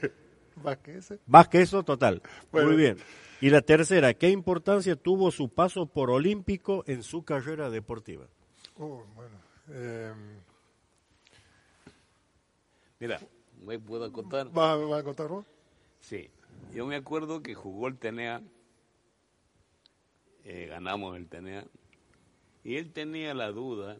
[0.63, 1.19] Más que ese.
[1.27, 2.21] más que eso, total.
[2.51, 2.69] Bueno.
[2.69, 2.97] Muy bien.
[3.39, 8.25] Y la tercera, ¿qué importancia tuvo su paso por olímpico en su carrera deportiva?
[8.77, 9.37] Uh, bueno.
[9.69, 10.11] eh,
[12.99, 13.19] Mira,
[13.67, 14.47] ¿me puedo contar?
[14.57, 15.45] ¿va, va a contar vos?
[15.99, 16.29] Sí,
[16.73, 18.41] yo me acuerdo que jugó el TNA,
[20.45, 21.65] eh, ganamos el TNA,
[22.63, 23.97] y él tenía la duda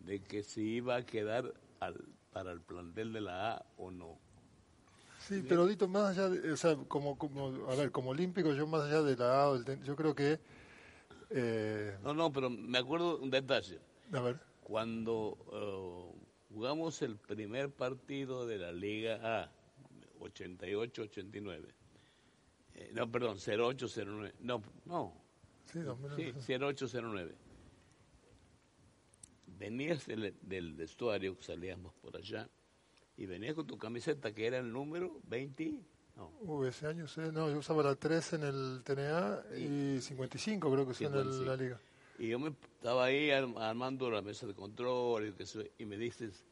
[0.00, 4.18] de que si iba a quedar al, para el plantel de la A o no.
[5.18, 8.66] Sí, pero Dito, más allá, de, o sea, como, como, a ver, como olímpico, yo
[8.66, 10.38] más allá de la A, o del ten- yo creo que,
[11.30, 13.80] eh, No, no, pero me acuerdo un detalle.
[14.12, 16.15] a ver, Cuando eh,
[16.60, 19.50] jugamos el primer partido de la Liga A,
[20.20, 21.66] 88-89,
[22.74, 25.12] eh, no, perdón, 08-09, no, no,
[25.70, 26.40] sí, 2009.
[26.40, 27.34] Sí, 0809.
[29.58, 32.48] Venías del, del vestuario, salíamos por allá,
[33.18, 35.78] y venías con tu camiseta que era el número 20.
[36.16, 40.88] No, Uh, ese año, no, yo usaba la 3 en el TNA y 55 creo
[40.88, 41.44] que son en el- 55.
[41.50, 41.80] la liga.
[42.18, 45.34] Y yo me estaba ahí arm- armando la mesa de control
[45.78, 46.44] y, me dices,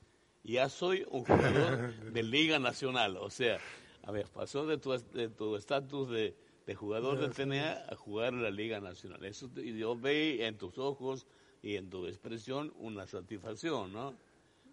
[0.43, 3.17] ya soy un jugador de Liga Nacional.
[3.17, 3.59] O sea,
[4.03, 6.35] a ver, pasó de tu de tu estatus de,
[6.67, 9.25] de jugador del TNA a jugar en la Liga Nacional.
[9.25, 11.27] Eso y yo veí en tus ojos
[11.63, 14.15] y en tu expresión una satisfacción, ¿no?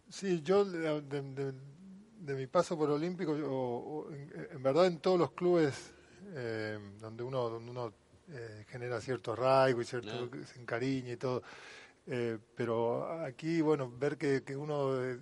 [0.09, 1.53] Sí, yo de, de- de-
[2.19, 5.93] de mi paso por Olímpico, yo- en, en verdad en todos los clubes
[6.33, 7.93] eh, donde uno, donde uno
[8.31, 11.43] eh, genera cierto arraigo y cierto se encariña y todo,
[12.07, 15.19] eh, pero aquí, bueno, ver que, que uno eh,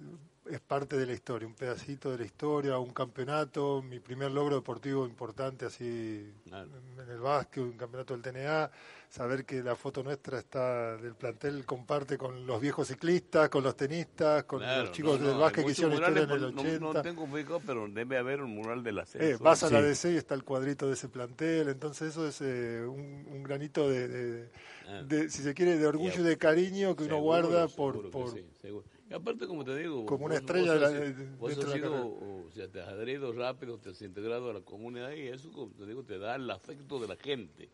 [0.49, 4.55] es parte de la historia, un pedacito de la historia, un campeonato, mi primer logro
[4.55, 8.71] deportivo importante así en el básquet, un campeonato del TNA,
[9.09, 13.75] saber que la foto nuestra está del plantel comparte con los viejos ciclistas, con los
[13.75, 16.59] tenistas, con Claro, los chicos no, del no, básquet que hicieron historia en el murales,
[16.59, 16.79] 80.
[16.79, 19.43] no, no tengo ubicado, pero debe haber un mural del Eh, ascenso.
[19.43, 19.85] vas a la Sí.
[19.87, 23.89] DC y está el cuadrito de ese plantel, entonces eso es eh, un, un granito
[23.89, 24.49] de, de-
[24.87, 25.03] Ah.
[25.03, 28.09] de, si se quiere, de orgullo y de cariño que uno guarda por...
[28.09, 28.85] por sí, seguro.
[29.07, 30.89] Y aparte, como te digo, Como una vos- estrella vos de la-
[31.37, 34.53] vos has de la sido, o sea, te has adherido rápido, te has integrado a
[34.53, 37.69] la comunidad y eso, como te digo, te da el afecto de la gente.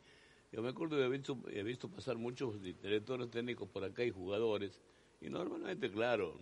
[0.55, 4.11] Yo me acuerdo de haber visto, he visto pasar muchos directores técnicos por acá y
[4.11, 4.79] jugadores,
[5.19, 6.39] y normalmente, claro,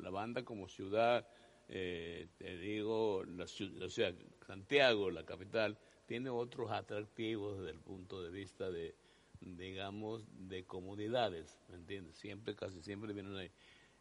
[0.00, 1.26] la banda como ciudad,
[1.68, 4.14] eh, te digo, la sea,
[4.46, 8.94] Santiago, la capital, tiene otros atractivos desde el punto de vista de,
[9.40, 12.18] digamos, de comunidades, ¿me entiendes?
[12.18, 13.50] Siempre, casi siempre vienen ahí.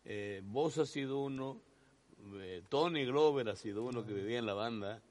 [0.06, 1.60] Eh, vos has sido uno,
[2.36, 5.02] eh, Tony Glover ha sido uno que vivía en la banda.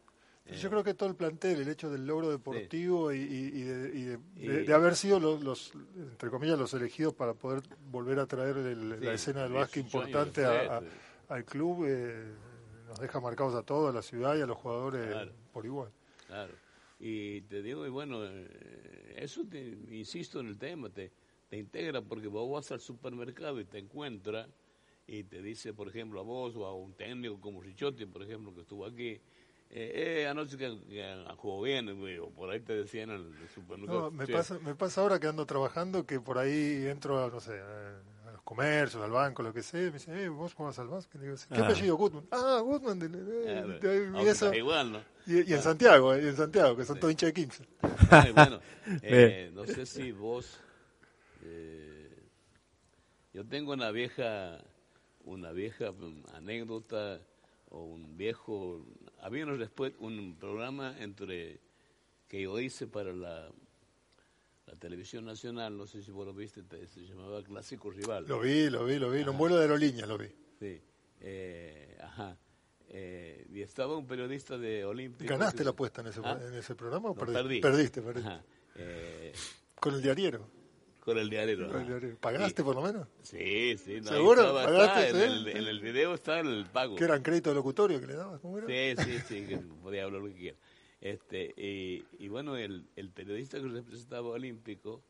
[0.48, 3.22] Eh, Yo creo que todo el plantel, el hecho del logro deportivo y, y-
[3.58, 7.14] y de, y de- Y- de- de haber sido los, los, entre comillas, los elegidos
[7.14, 10.82] para poder volver a traer el- Sí, la escena del básquet importante a-
[11.28, 12.32] al club, eh,
[12.86, 15.32] nos deja marcados a todos, a la ciudad y a los jugadores Claro.
[15.52, 15.90] por igual.
[16.26, 16.54] Claro.
[17.00, 21.12] Y te digo, y bueno, eh, eso te, insisto en el tema, te,
[21.48, 24.48] te integra porque vos vas al supermercado y te encuentras
[25.06, 28.54] y te dice, por ejemplo, a vos o a un técnico como Richotti, por ejemplo,
[28.54, 29.20] que estuvo aquí,
[29.70, 31.88] eh, eh, anoche que, que jugó bien,
[32.20, 34.02] o por ahí te decían el supermercado.
[34.02, 34.32] No, me, Sí.
[34.32, 38.30] pasa, me pasa ahora que ando trabajando que por ahí entro, a, no sé, a,
[38.32, 41.20] los comercios, al banco, lo que sea, y me dicen, eh, vos jugás al básquet.
[41.20, 41.64] Y digo, ¿qué Ah.
[41.66, 41.96] apellido?
[41.96, 42.26] Goodman.
[42.30, 42.98] Ah, Goodman.
[42.98, 45.00] de- Eh, de- de- y, aunque eso- es igual, ¿no?
[45.26, 47.64] y- y en Santiago, eh, y en Santiago, que son todos hinchas de 15.
[48.10, 48.60] Ay, bueno,
[49.02, 50.58] eh, no sé si vos,
[51.44, 52.10] eh,
[53.34, 54.58] yo tengo una vieja,
[55.24, 57.20] una vieja mm, anécdota
[57.70, 58.84] o un viejo,
[59.20, 61.60] había después un programa entre
[62.28, 63.50] que yo hice para la,
[64.66, 68.26] la televisión nacional, no sé si vos lo viste, te- se llamaba Clásico Rival.
[68.26, 69.22] Lo vi, lo vi, lo vi.
[69.22, 70.28] Un vuelo de aerolínea lo vi.
[70.58, 70.80] Sí,
[71.20, 72.36] eh, ajá.
[72.90, 75.28] Eh, y estaba un periodista de Olímpico.
[75.30, 77.42] ¿Ganaste que- la apuesta en ese, Ah, en ese programa o no, perdiste?
[77.42, 77.60] perdí.
[77.60, 78.30] Perdiste, perdiste.
[78.76, 79.32] Eh,
[79.80, 80.48] Con el diariero.
[81.08, 81.70] Con el diariero.
[82.20, 83.08] ¿Pagaste por lo menos?
[83.22, 84.00] Sí, sí.
[84.02, 84.42] No, ¿Seguro?
[84.42, 85.08] estaba- ¿Pagaste?
[85.10, 86.96] en, el, en el video está el pago.
[86.96, 88.40] ¿Que eran créditos de locutorio que le dabas?
[88.40, 88.66] ¿Cómo era?
[88.66, 90.58] Sí, sí, sí, que podía hablar lo que quiera.
[91.00, 95.02] Este, y, y bueno, el, el periodista que representaba Olímpico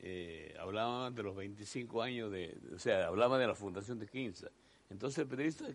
[0.00, 4.48] eh, hablaba de los 25 años de, o sea, hablaba de la fundación de Quinza.
[4.88, 5.66] Entonces el periodista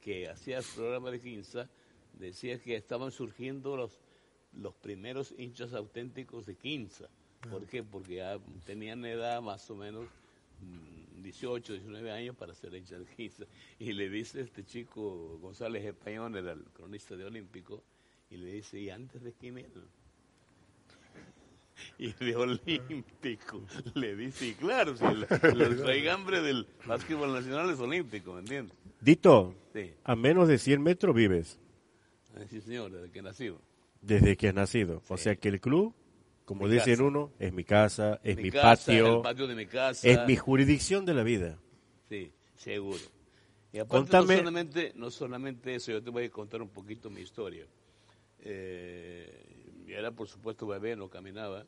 [0.00, 1.68] que hacía el programa de Quinza
[2.12, 4.00] decía que estaban surgiendo los,
[4.52, 7.08] los primeros hinchas auténticos de Quinza.
[7.50, 7.82] ¿Por qué?
[7.82, 10.04] Porque ya tenían edad más o menos
[10.60, 13.02] mm, 18, 19 años para ser hinchas.
[13.78, 17.82] Y le dice este chico, González Español, era el cronista de Olímpico,
[18.30, 19.68] y le dice, ¿y antes de quién era?
[21.98, 23.62] Y de Olímpico
[23.94, 28.76] le dice, y claro, si el, el raigambre del básquetbol nacional es olímpico, ¿me entiendes?
[29.00, 31.58] Dito, Sí, a menos de 100 metros vives
[32.36, 33.60] Ah, sí señor, desde que nació.
[34.02, 35.02] desde que has nacido.
[35.08, 35.94] O sea que el club,
[36.44, 37.04] como Mi dicen casa.
[37.04, 40.08] uno, es mi casa, es mi, casa, patio, el patio de mi casa.
[40.08, 41.58] es mi jurisdicción de la vida.
[42.08, 43.00] Sí, seguro.
[43.72, 47.10] Y aparte, Contame- no, solamente, no solamente eso, yo te voy a contar un poquito
[47.10, 47.66] mi historia.
[48.40, 51.66] Eh, yo era, por supuesto, bebé, no caminaba.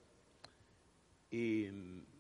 [1.30, 1.68] Y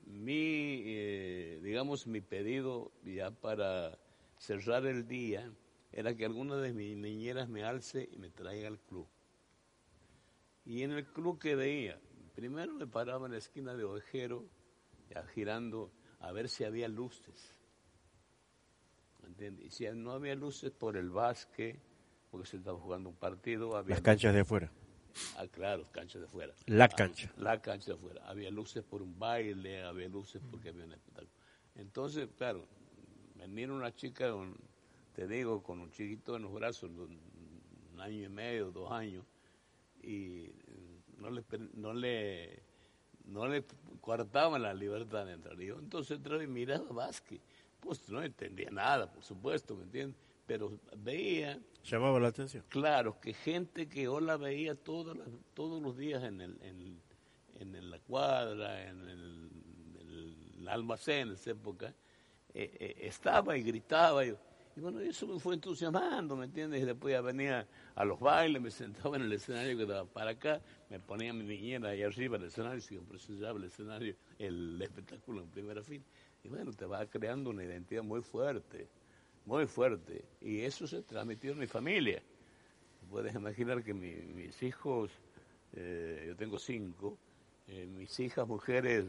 [0.06, 3.98] mi, eh, digamos, mi pedido ya para
[4.38, 5.50] cerrar el día
[5.92, 9.06] era que alguna de mis niñeras me alce y me traiga al club.
[10.64, 11.98] Y en el club que veía,
[12.36, 14.44] primero me paraba en la esquina de Ovejero,
[15.10, 17.54] ya girando a ver si había luces.
[19.22, 19.66] ¿Me entiendes?
[19.66, 21.80] Y si no había luces por el básquet,
[22.30, 24.70] porque se estaba jugando un partido, había Las canchas de afuera.
[25.38, 26.52] Ah, claro, cancha de fuera.
[26.66, 27.32] La Ah, cancha.
[27.38, 28.22] La cancha de fuera.
[28.28, 31.30] Había luces por un baile, había luces porque había un espectáculo.
[31.74, 32.66] Entonces, claro,
[33.36, 34.30] me mira una chica,
[35.14, 37.18] te digo, con un chiquito en los brazos, un,
[37.94, 39.24] un año y medio, dos años,
[40.02, 40.50] y
[41.18, 42.62] no le, no le,
[43.24, 43.64] no le
[44.00, 45.60] coartaban la libertad de entrar.
[45.60, 47.40] Y yo entonces entraba y miraba básquet.
[47.80, 50.16] Pues no entendía nada, por supuesto, ¿me entiendes?
[50.46, 52.64] Pero veía Llamaba la atención.
[52.68, 57.00] Claro, que gente que yo la veía todas las- todos los días en, el, en,
[57.60, 59.50] en la cuadra, en el,
[60.00, 60.08] en
[60.60, 61.94] el almacén en esa época,
[62.54, 64.24] eh, eh, estaba y gritaba.
[64.24, 64.36] Y,
[64.76, 66.82] y bueno, eso me fue entusiasmando, ¿me entiendes?
[66.82, 70.32] Y después ya venía a los bailes, me sentaba en el escenario que daba para
[70.32, 70.60] acá,
[70.90, 75.48] me ponía mi niñera ahí arriba del escenario, siempre presentaba el escenario, el espectáculo en
[75.48, 76.04] primera fila.
[76.44, 78.86] Y bueno, te va creando una identidad muy fuerte
[79.46, 80.24] muy fuerte.
[80.40, 82.22] Y eso se transmitió en mi familia.
[83.08, 85.10] Puedes imaginar que mi- mis hijos,
[85.72, 87.16] eh, yo tengo cinco,
[87.68, 89.04] eh, mis hijas mujeres,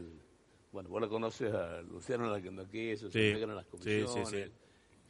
[0.72, 3.70] bueno, vos la conoces a Luciano, la que aquí, eso se Sí, en las sí,
[3.70, 4.50] sí, comisiones.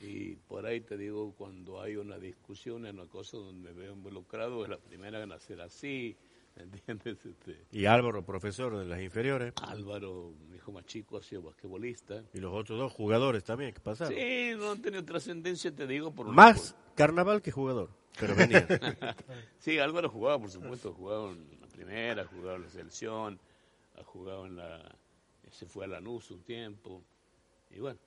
[0.00, 3.94] Y por ahí te digo, cuando hay una discusión en una cosa donde me veo
[3.94, 6.16] involucrado, es la primera en hacer así,
[6.56, 7.18] ¿me entiendes?
[7.26, 9.54] Este, Y Álvaro, profesor de las inferiores.
[9.61, 12.22] Álvaro, mi hijo más chico, ha sido basquetbolista.
[12.32, 14.14] Y los otros dos jugadores también que pasaron.
[14.14, 17.90] Sí, no han tenido trascendencia, te digo, por Más carnaval que jugador.
[18.20, 18.66] Pero venía.
[19.58, 23.40] Sí, Álvaro jugaba, por supuesto, jugaba en la primera, jugaba en la selección,
[23.96, 24.96] ha jugado en la...
[25.50, 27.02] se fue a Lanús un tiempo.
[27.70, 27.98] Y bueno,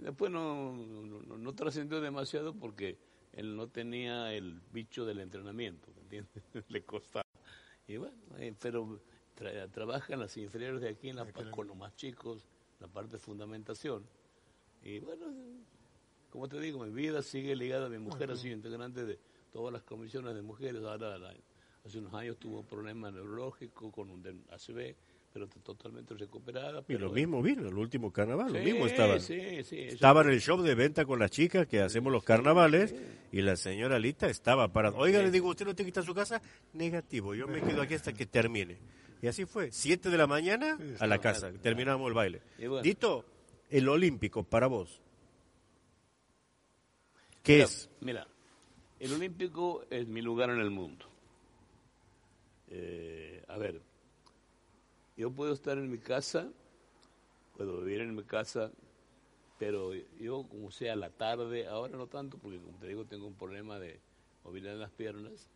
[0.00, 2.98] después no, no, trascendió demasiado porque
[3.32, 6.42] él no tenía el bicho del entrenamiento, ¿me entiendes?
[6.68, 7.24] Le costaba.
[7.86, 9.00] Y bueno, eh, pero
[9.36, 12.46] tra- trabaja en las inferiores de aquí, en la, pa- con los más chicos,
[12.80, 14.04] la parte de fundamentación.
[14.82, 15.26] Y bueno,
[16.30, 19.18] como te digo, mi vida sigue ligada, mi mujer ha sido integrante de
[19.52, 21.34] todas las comisiones de mujeres, ahora la-
[21.84, 24.96] hace unos años tuvo un problema neurológico con un ACV,
[25.34, 26.84] pero totalmente recuperada.
[26.86, 29.20] Y lo mismo vino, el último carnaval, lo mismo estaban.
[29.20, 29.34] sí,
[29.72, 32.94] Estaba en el show de venta con las chicas que hacemos los carnavales
[33.32, 34.96] y la señora Lita estaba parada.
[34.96, 36.40] Oiga, le digo, ¿usted no tiene que estar a su casa?
[36.74, 38.78] Negativo, yo me quedo aquí hasta que termine.
[39.22, 42.40] Y así fue, siete de la mañana a la casa, terminamos el baile.
[42.56, 42.80] Bueno.
[42.80, 43.24] Dito,
[43.70, 45.02] el olímpico para vos,
[47.42, 47.90] ¿qué Mira, es?
[48.00, 48.28] Mira,
[49.00, 51.06] el Olímpico es mi lugar en el mundo.
[52.68, 53.80] Eh, a ver,
[55.16, 56.50] yo puedo estar en mi casa,
[57.56, 58.70] puedo vivir en mi casa,
[59.58, 63.34] pero yo como sea la tarde, ahora no tanto, porque como te digo, tengo un
[63.34, 64.00] problema de
[64.44, 65.48] movilidad en las piernas.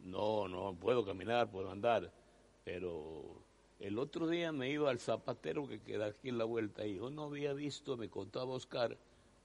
[0.00, 2.12] No, no puedo caminar, puedo andar,
[2.64, 3.24] pero
[3.80, 7.10] el otro día me iba al zapatero que queda aquí en la vuelta y yo
[7.10, 8.96] no había visto, me contaba Oscar,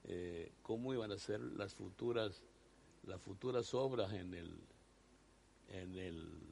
[0.04, 2.44] eh, cómo iban a ser las futuras
[3.04, 4.60] las futuras obras en el
[5.70, 6.51] en el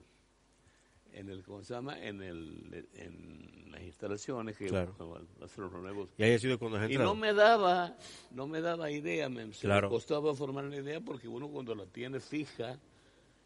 [1.19, 4.95] en el cómo se llama en el en las instalaciones que Claro.
[5.39, 7.97] los nuevos Y ahí ha sido cuando has y no me daba
[8.31, 9.87] no me daba idea me, se Claro.
[9.89, 12.79] me costaba formar la idea porque uno cuando la tiene fija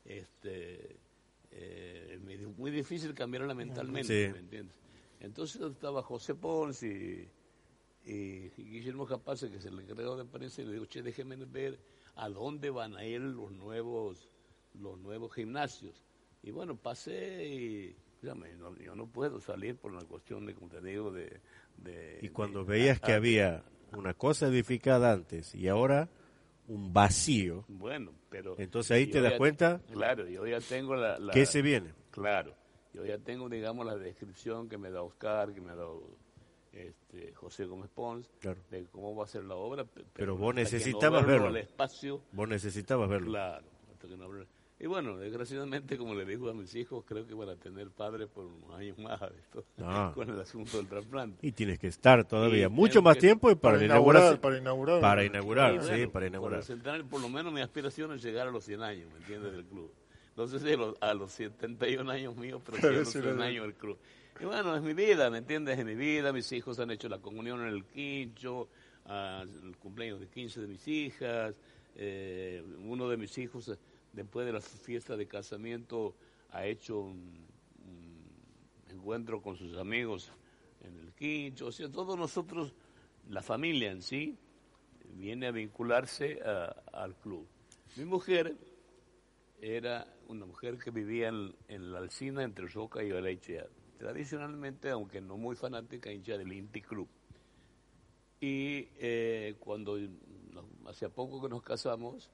[0.06, 0.98] este
[1.52, 4.32] eh, es muy- muy difícil cambiarla mentalmente Sí.
[4.34, 4.76] ¿me entiendes?
[5.20, 7.28] entonces estaba José Pons y
[8.06, 11.80] y Guillermo Capace, que es el encargado de prensa, y le digo, che, déjeme ver
[12.16, 14.28] a dónde van a ir los nuevos,
[14.74, 16.04] los nuevos gimnasios.
[16.44, 20.82] Y bueno, pasé y no, yo no puedo salir por una cuestión de, como te
[20.82, 21.40] digo, de...
[21.78, 26.10] de- Y cuando de- veías que había una cosa edificada antes y ahora
[26.68, 28.56] un vacío, Bueno, pero...
[28.58, 31.20] entonces ahí te das ya- cuenta Claro, yo ya tengo la...
[31.20, 31.94] la- que se viene.
[32.12, 32.56] Claro,
[32.94, 36.04] yo ya tengo, digamos, la descripción que me da Oscar, que me ha dado
[36.72, 38.62] este, José Gómez Pons, Claro.
[38.72, 39.84] de cómo va a ser la obra.
[39.84, 43.28] pe- Pero vos que no necesitabas verlo al espacio, Vos necesitabas verlo.
[43.32, 43.66] claro.
[43.92, 44.30] hasta que no.
[44.80, 48.28] Y bueno, desgraciadamente, como le digo a mis hijos, creo que van a tener padres
[48.28, 50.12] por unos años más esto, Ah.
[50.16, 51.46] con el asunto del trasplante.
[51.48, 55.00] Y tienes que estar todavía Y mucho más tiempo y para, inaugurar, para inaugurar.
[55.00, 56.64] Para inaugurar, Y sí, bueno, para inaugurar.
[57.10, 59.54] Por, lo menos mi aspiración es llegar a los 100 años, ¿me entiendes?
[59.54, 59.92] Del club.
[60.36, 63.22] No sé si a los, a los 71 años míos, pero sí a los Sí,
[63.22, 63.98] 100 lo- años del club.
[64.42, 65.78] Y bueno, es mi vida, ¿me entiendes?
[65.78, 66.34] Es mi vida.
[66.34, 68.68] Mis hijos han hecho la comunión en el quincho,
[69.06, 71.58] ah, el cumpleaños de 15 de mis hijas.
[71.96, 73.72] eh, uno de mis hijos,
[74.14, 76.16] después de la fiesta de casamiento,
[76.52, 77.44] ha hecho un,
[78.90, 80.32] encuentro con sus amigos
[80.82, 81.68] en el quincho.
[81.68, 82.74] O sea, todos nosotros,
[83.30, 84.38] la familia en sí,
[85.16, 87.46] viene a vincularse a- al club.
[87.98, 88.56] Mi mujer
[89.60, 93.66] era una mujer que vivía en, la Alcina entre Roca y Valechea.
[93.98, 97.08] Tradicionalmente, aunque no muy fanática, hincha del Inti Club.
[98.40, 102.30] Y eh, cuando nos- hace poco que nos casamos,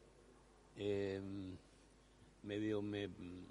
[0.75, 1.21] eh,
[2.43, 3.45] medio me mm,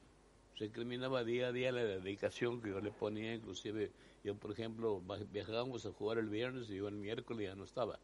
[0.57, 3.91] recriminaba día a día la dedicación que yo le ponía, inclusive
[4.25, 7.99] yo, por ejemplo, viajábamos a jugar el viernes y yo el miércoles ya no estaba.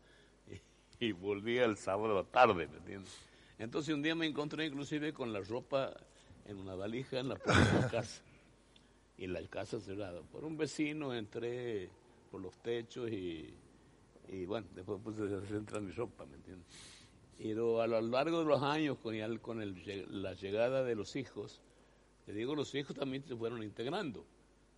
[1.01, 3.13] Y, volvía el sábado a tarde, ¿me entiendes?
[3.59, 5.93] Entonces un día me encontré inclusive con la ropa
[6.47, 8.23] en una valija en la puerta de la casa.
[9.19, 10.23] Y la casa cerrada.
[10.23, 11.91] Por un vecino entré
[12.31, 13.53] por los techos y,
[14.29, 16.67] y bueno, después puse a entrar mi ropa, ¿me entiendes?
[17.39, 21.17] Pero a lo largo de los años, con, el, con el la llegada de los
[21.17, 21.61] hijos,
[22.25, 24.25] te digo, los hijos también se fueron integrando.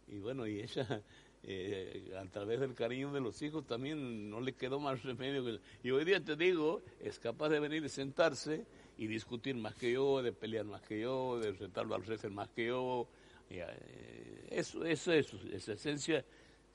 [0.09, 1.03] Y bueno, y ella,
[1.42, 5.45] eh, a través del cariño de los hijos, también no le quedó más remedio.
[5.45, 8.64] que- Y hoy día te digo, es capaz de venir y sentarse
[8.99, 12.49] y discutir más que yo, de pelear más que yo, de retarlo al jefe más
[12.51, 13.07] que yo.
[13.51, 16.25] Eh, eso, eso es esa esencia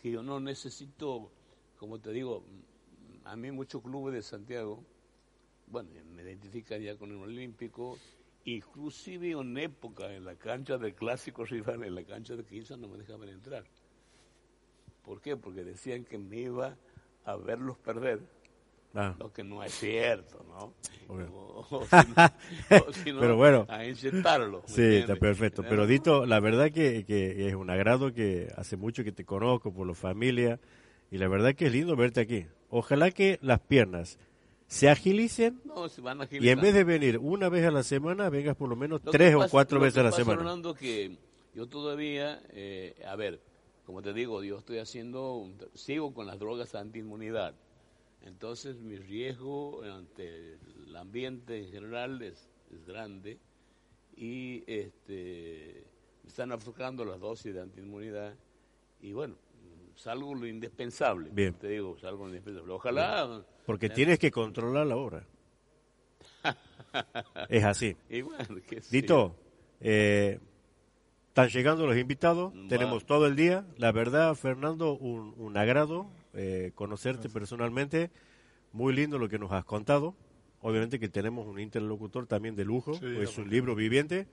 [0.01, 1.31] que yo no necesito,
[1.77, 2.43] como te digo,
[3.25, 4.83] a mí muchos clubes de Santiago,
[5.71, 7.97] bueno, me identifican ya con el Olímpico,
[8.45, 12.87] inclusive en época, en la cancha del clásico rival, en la cancha de Quinza, no
[12.87, 13.63] me dejaban entrar.
[15.03, 15.35] ¿Por qué?
[15.37, 16.77] Porque decían que me iba
[17.25, 18.19] a verlos perder,
[18.93, 20.73] Ah, lo que no es cierto, ¿no?
[21.07, 23.65] O, o si no- o si no, Pero bueno.
[23.69, 24.63] a inyectarlo.
[24.63, 25.63] ¿me sí, está perfecto.
[25.63, 29.73] Pero Dito, la verdad que, que es un agrado que hace mucho que te conozco
[29.73, 30.59] por la familia
[31.09, 32.47] y la verdad que es lindo verte aquí.
[32.69, 34.19] Ojalá que las piernas
[34.71, 38.29] se agilicen No, se van y en vez de venir una vez a la semana,
[38.29, 40.39] vengas por lo menos Lo tres o cuatro veces a la semana.
[40.39, 41.17] Rolando, que
[41.53, 43.41] yo todavía, eh, a ver,
[43.85, 47.53] como te digo, yo estoy haciendo, un- sigo con las drogas antiinmunidad.
[48.21, 50.53] Entonces mi riesgo ante
[50.87, 53.39] el ambiente en general es, es grande
[54.15, 55.83] y este,
[56.23, 58.35] me están aflojando las dosis de antiinmunidad
[59.01, 59.35] y bueno,
[59.95, 61.29] salgo lo indispensable.
[61.33, 61.55] Bien.
[61.55, 62.71] Te digo, salgo lo indispensable.
[62.71, 63.43] Ojalá.
[63.71, 65.23] Porque tienes que controlar la hora.
[67.47, 67.95] es así.
[68.91, 69.33] Dito,
[69.79, 70.39] eh,
[71.29, 73.65] Están llegando los invitados, tenemos todo el día.
[73.77, 78.11] La verdad, Fernando, un, un agrado eh, conocerte personalmente.
[78.73, 80.15] Muy lindo lo que nos has contado.
[80.59, 84.27] Obviamente que tenemos un interlocutor también de lujo, Sí, es un libro viviente.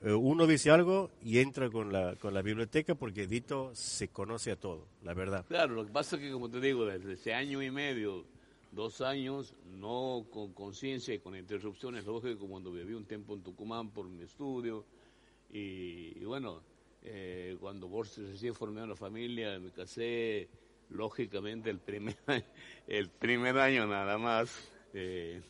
[0.00, 4.52] Eh, uno dice algo y entra con la, con la biblioteca porque Dito se conoce
[4.52, 5.44] a todo, la verdad.
[5.48, 8.24] Claro, lo que pasa es que, como te digo, desde ese año y medio,
[8.72, 13.90] dos años, no con conciencia y con interrupciones, lógico, cuando viví un tiempo en Tucumán
[13.90, 14.84] por mi estudio,
[15.50, 16.62] y, y bueno,
[17.02, 20.48] eh, cuando vos recién formé una familia, me casé,
[20.90, 22.16] lógicamente el primer,
[22.86, 25.40] el primer año nada más, eh,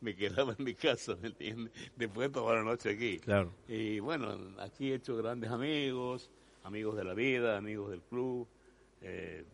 [0.00, 1.72] me quedaba en mi casa, ¿me entiendes?
[1.96, 3.18] Después de toda la noche aquí.
[3.18, 3.52] Claro.
[3.68, 6.30] Y bueno, aquí he hecho grandes amigos,
[6.62, 8.46] amigos de la vida, amigos del club.
[9.02, 9.44] Eh,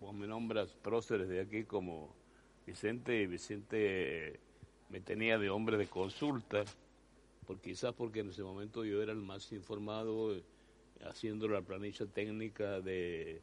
[0.00, 2.14] vos me nombras próceres de aquí como
[2.66, 4.40] Vicente, y Vicente eh,
[4.90, 6.64] me tenía de hombre de consulta,
[7.46, 10.42] porque quizás porque en ese momento yo era el más informado, eh,
[11.04, 13.40] haciendo la planilla técnica de,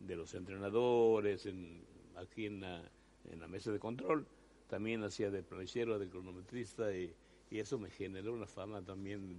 [0.00, 1.82] de los entrenadores, en,
[2.16, 2.82] aquí en la,
[3.30, 4.26] en la mesa de control
[4.68, 7.14] también hacía de planillero, de cronometrista y,
[7.50, 9.38] y eso me generó una fama también,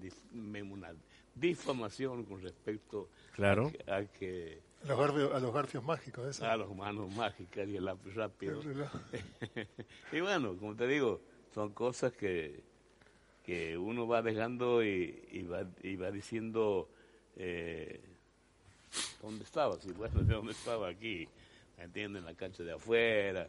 [0.72, 0.96] una
[1.36, 3.68] difamación con respecto Claro.
[3.68, 6.46] a que, a, que- A los garfios, a los garfios mágicos, eso.
[6.46, 8.60] a los manos mágicas y el lápiz rápido.
[8.62, 8.90] El reloj.
[10.12, 11.22] y bueno, como te digo,
[11.54, 12.64] son cosas que,
[13.46, 16.88] que uno va dejando y, y va, y va diciendo
[17.36, 18.00] eh,
[19.22, 21.28] dónde estaba, si bueno, de dónde estaba aquí,
[21.78, 22.22] ¿me entiendes?
[22.22, 23.48] En la cancha de afuera.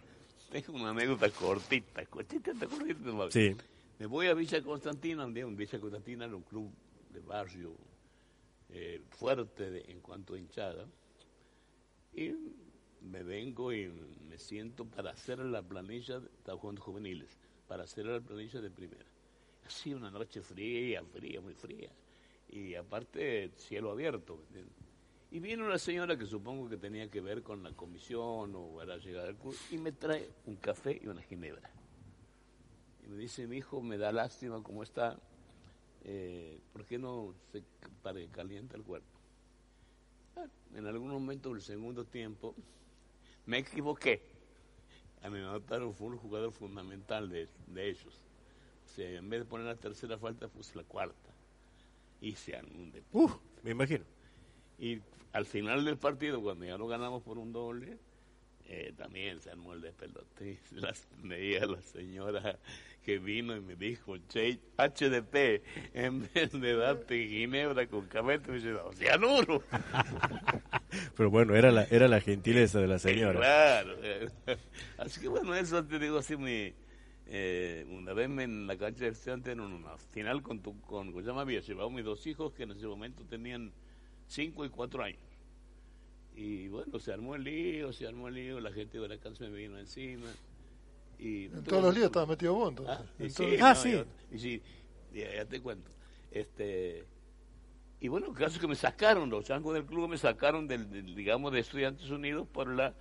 [0.50, 3.30] Tengo una anécdota cortita, cortita, cortita.
[3.30, 3.56] Sí,
[4.00, 6.72] Me voy a Villa Constantina, un día en Villa Constantina era un club
[7.12, 7.72] de barrio
[8.70, 10.86] eh, fuerte de- en cuanto a hinchada.
[12.14, 12.32] Y
[13.02, 13.88] me vengo y
[14.28, 19.06] me siento para hacer la planilla, estaba jugando juveniles, para hacer la planilla de primera.
[19.66, 21.90] Así una noche fría, fría, muy fría.
[22.48, 24.42] Y aparte, cielo abierto.
[25.30, 28.96] Y viene una señora que supongo que tenía que ver con la comisión o era
[28.96, 31.70] llegada del club y me trae un café y una ginebra.
[33.04, 35.16] Y me dice, mi hijo, me da lástima cómo está,
[36.02, 37.62] eh, ¿por qué no se
[38.02, 39.09] para calienta el cuerpo?
[40.74, 42.54] En algún momento del segundo tiempo
[43.46, 44.22] me equivoqué.
[45.22, 48.14] A mi notaron fue un jugador fundamental de, de ellos.
[48.84, 51.30] O sea, en vez de poner la tercera falta, puse la cuarta.
[52.20, 54.04] Y se un Uf, me imagino.
[54.78, 55.00] y
[55.32, 57.98] al final del partido, cuando ya no ganamos por un doble,
[58.72, 60.60] eh, también se armó el despelote.
[60.72, 62.58] Las, veía a la señora
[63.04, 65.62] que vino y me dijo, che, HDP,
[65.94, 69.62] en vez de darte ginebra con café, te hubiese dado cianuro.
[71.16, 73.38] Pero bueno, era la, era la gentileza de la señora.
[73.40, 73.96] Claro.
[74.02, 74.28] eh.
[74.98, 76.74] Así que bueno, eso te digo así muy...
[77.26, 81.10] eh, una vez me- en la cancha de estudiantes en una final con, tu, con
[81.12, 83.72] Guayama había llevado mis dos hijos que en ese momento tenían
[84.26, 85.20] 5 y 4 años.
[86.42, 89.44] Y bueno, se armó el lío, se armó el lío, la gente de la cancha
[89.44, 90.26] me vino encima.
[91.18, 92.96] Y En todos los días estaba metido vos, entonces.
[92.98, 93.92] Ah, y En sí, todos- Ah, no, sí.
[93.92, 94.62] yo- y sí,
[95.12, 95.90] ya, ya te cuento.
[96.30, 97.04] Este,
[98.00, 100.90] y bueno, el caso es que me sacaron, los changos del club me sacaron del,
[100.90, 102.94] del, digamos, de Estudiantes Unidos por la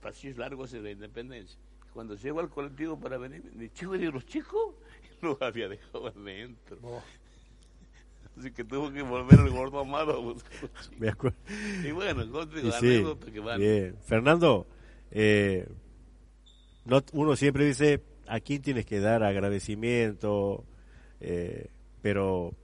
[0.00, 1.58] pasillos largos de la independencia.
[1.92, 4.76] Cuando llego al colectivo para venir, me dice, "Chico, ¿y los chicos?
[5.20, 6.78] Los había dejado adentro.
[8.38, 10.70] Así que tuvo que volver el gordo amado buscar.
[10.98, 11.38] Me acuerdo.
[11.84, 13.58] Y bueno, la sí, anécdota que van.
[13.58, 13.96] bien.
[14.02, 14.66] Fernando,
[15.10, 15.66] eh,
[16.84, 20.64] no, uno siempre dice, a quién tienes que dar agradecimiento,
[21.20, 21.70] eh,
[22.02, 22.54] pero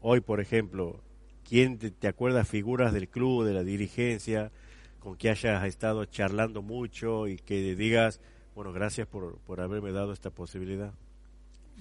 [0.00, 1.02] hoy, por ejemplo,
[1.48, 4.52] ¿quién te, te acuerdas figuras del club, de la dirigencia,
[4.98, 8.20] con que hayas estado charlando mucho y que digas,
[8.54, 10.92] bueno, gracias por, por haberme dado esta posibilidad?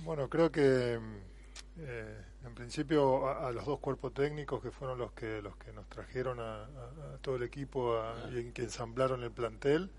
[0.06, 0.98] Bueno, creo que
[1.82, 5.72] eh, en principio a, a los dos cuerpos técnicos que fueron los que los que
[5.74, 9.90] nos trajeron a, a- a todo el equipo a- y que ensamblaron el plantel,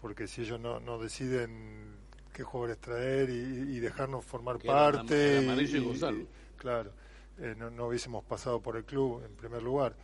[0.00, 1.96] porque si ellos no, no deciden
[2.32, 3.34] qué jugadores traer y,
[3.76, 6.26] y dejarnos formar Que era parte, era Amarillo y Gonzalo.
[6.56, 6.92] claro,
[7.38, 9.96] eh, no, no hubiésemos pasado por el club en primer lugar.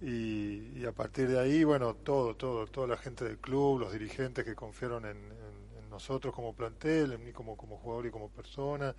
[0.00, 3.92] Y, y a partir de ahí, bueno, todo, todo, toda la gente del club, los
[3.92, 8.10] dirigentes que confiaron en, en- en nosotros como plantel, en mí como, como jugador y
[8.10, 8.94] como persona,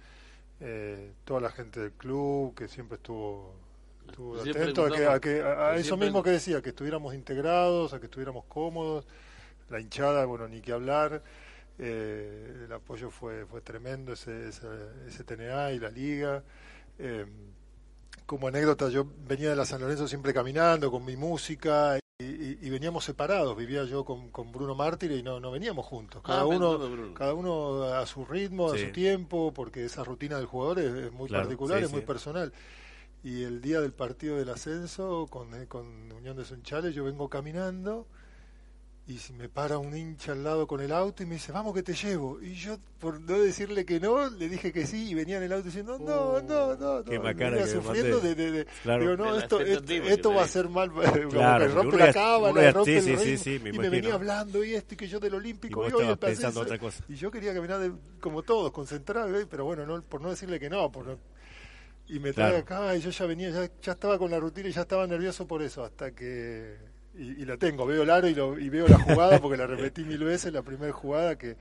[0.60, 3.54] eh, toda la gente del club que siempre estuvo,
[4.08, 7.14] estuvo atento a, que, a, que- a- a eso siempre- mismo que decía, que estuviéramos
[7.14, 9.06] integrados, a que estuviéramos cómodos,
[9.70, 11.22] la hinchada, bueno, ni que hablar,
[11.80, 14.68] eh, el apoyo fue, fue tremendo, ese, ese,
[15.08, 16.44] ese TNA y la liga.
[16.98, 17.26] Eh,
[18.26, 23.06] como anécdota, yo venía de la San Lorenzo siempre caminando con mi música y, veníamos
[23.06, 27.14] separados, vivía yo con, con, Bruno Mártir y no, no veníamos juntos, Ah, cada uno
[27.14, 31.12] cada uno a su ritmo, a su tiempo, porque esa rutina del jugador es, es
[31.12, 32.52] muy Claro, particular, sí, es muy personal.
[33.24, 37.30] Y el día del partido del ascenso con, eh, con Unión de Sunchales yo vengo
[37.30, 38.08] caminando
[39.10, 41.74] y si me para un hincha al lado con el auto y me dice, vamos
[41.74, 42.42] que te llevo.
[42.42, 45.54] Y yo, por no decirle que no, le dije que sí y venía en el
[45.54, 47.04] auto diciendo, no, no, no, no.
[47.06, 49.02] qué macana venía que sufriendo de, de- de- Claro.
[49.04, 50.92] digo, no, esto, va a ser mal,
[51.32, 53.44] Claro, rompe la cábala, uno ya- rompe sí, el sí, sí, ritmo.
[53.44, 56.02] sí, me y me venía hablando y esto y que yo del Olímpico Y vos
[56.04, 57.02] y hoy pensando otra cosa.
[57.08, 59.48] Y yo quería caminar de- como todos, concentrado, ¿eh?
[59.50, 61.18] pero bueno, no, por no decirle que no, por no-
[62.10, 62.88] y me trae Claro.
[62.90, 65.48] acá y yo ya venía, ya, ya estaba con la rutina y ya estaba nervioso
[65.48, 66.76] por eso, hasta que...
[67.18, 69.68] Y, y la tengo, veo el aro y, lo- y veo la jugada porque la
[69.68, 71.56] repetí mil veces, la primera jugada que,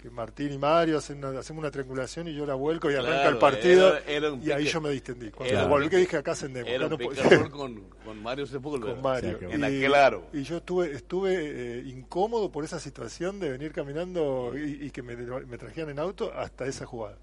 [0.00, 3.12] que Martín y Mario hacen una, hacemos una triangulación y yo la vuelco y arranca
[3.20, 5.30] Claro, el partido era- era un y ahí yo me distendí.
[5.30, 6.68] Cuando era volví pique- dije acá ascendemos.
[6.68, 8.92] Era un no con, con Mario Sepúlveda.
[8.94, 9.36] con Mario.
[9.36, 10.24] O sea, que- En Y- aquel aro.
[10.32, 11.34] Y yo estuve, estuve
[11.78, 15.98] eh, incómodo por esa situación de venir caminando y, y que me, me trajeran en
[16.00, 17.16] auto hasta esa jugada.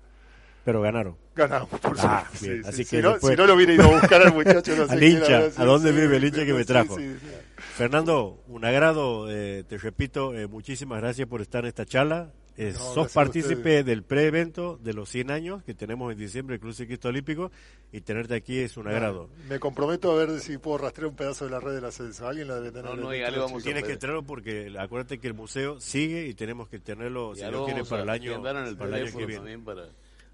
[0.65, 1.15] Pero ganaron.
[1.35, 2.89] Ganamos, por Ah, bien, sí, así sí.
[2.89, 4.93] que Si, no, después- si no lo hubiera ido a buscar al muchacho, no sé
[4.93, 6.97] Al hincha, ¿a dónde Sí, vive el hincha sí, que me sí, trajo?
[6.97, 7.27] sí, sí.
[7.75, 12.31] Fernando, un agrado, eh, te repito, eh, muchísimas gracias por estar en esta charla.
[12.57, 16.55] Eh, No, sos a partícipe del pre-evento de los 100 años que tenemos en diciembre
[16.55, 17.53] del Club Ciclista Olímpico
[17.93, 19.29] y tenerte aquí es un agrado.
[19.47, 22.27] Me comprometo a ver si puedo rastrear un pedazo de la red del ascenso.
[22.27, 22.83] Alguien la debe tener.
[22.83, 23.63] No, no, el le vamos.
[23.63, 23.97] Tienes que puede.
[23.97, 27.65] tenerlo porque acuérdate que el museo sigue y tenemos que tenerlo, si Ya Dios lo
[27.65, 28.41] quiere, vamos para a el año, el
[28.75, 29.35] para el año que viene.
[29.35, 29.83] también para...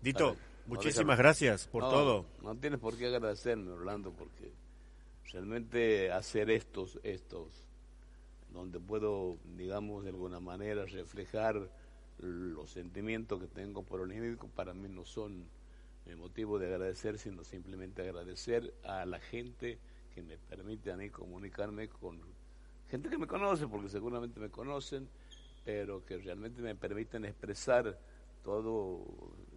[0.06, 0.38] Dito,
[0.68, 2.26] muchísimas gracias por No, todo.
[2.44, 4.54] No tienes por qué agradecerme, Orlando, porque
[5.32, 7.66] realmente hacer estos, estos,
[8.54, 11.72] donde puedo, digamos, de alguna manera reflejar
[12.20, 15.48] los sentimientos que tengo por Olímpico, para mí no son
[16.06, 19.80] eh, motivo de agradecer, sino simplemente agradecer a la gente
[20.14, 22.22] que me permite a mí comunicarme con
[22.92, 25.10] gente que me conoce, porque seguramente me conocen,
[25.64, 27.98] pero que realmente me permiten expresar
[28.46, 29.04] todo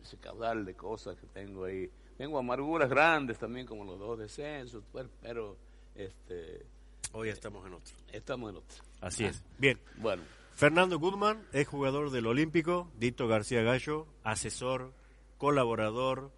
[0.03, 1.89] ese caudal de cosas que tengo ahí.
[2.17, 5.57] Tengo amarguras grandes también, como los dos descensos, pues, pero
[5.95, 6.67] este,
[7.13, 7.95] Hoy estamos en otro.
[8.11, 8.79] estamos en otro.
[9.01, 9.45] Así es.
[9.59, 9.79] Bien.
[9.99, 10.23] Bueno,
[10.55, 14.93] Fernando Goodman es jugador del Olímpico, Dito García Gallo, asesor,
[15.37, 16.33] colaborador,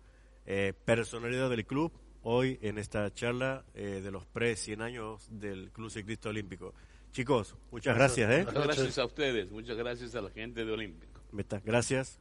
[0.44, 1.92] eh, personalidad del club,
[2.22, 6.74] hoy en esta charla eh, de los pre-100 años del Club Ciclista Olímpico.
[7.12, 8.30] Chicos, muchas gracias.
[8.30, 8.44] ¿eh?
[8.44, 11.20] muchas gracias a ustedes, muchas gracias a la gente de Olímpico.
[11.64, 12.20] Gracias.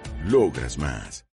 [0.25, 1.25] Logras más.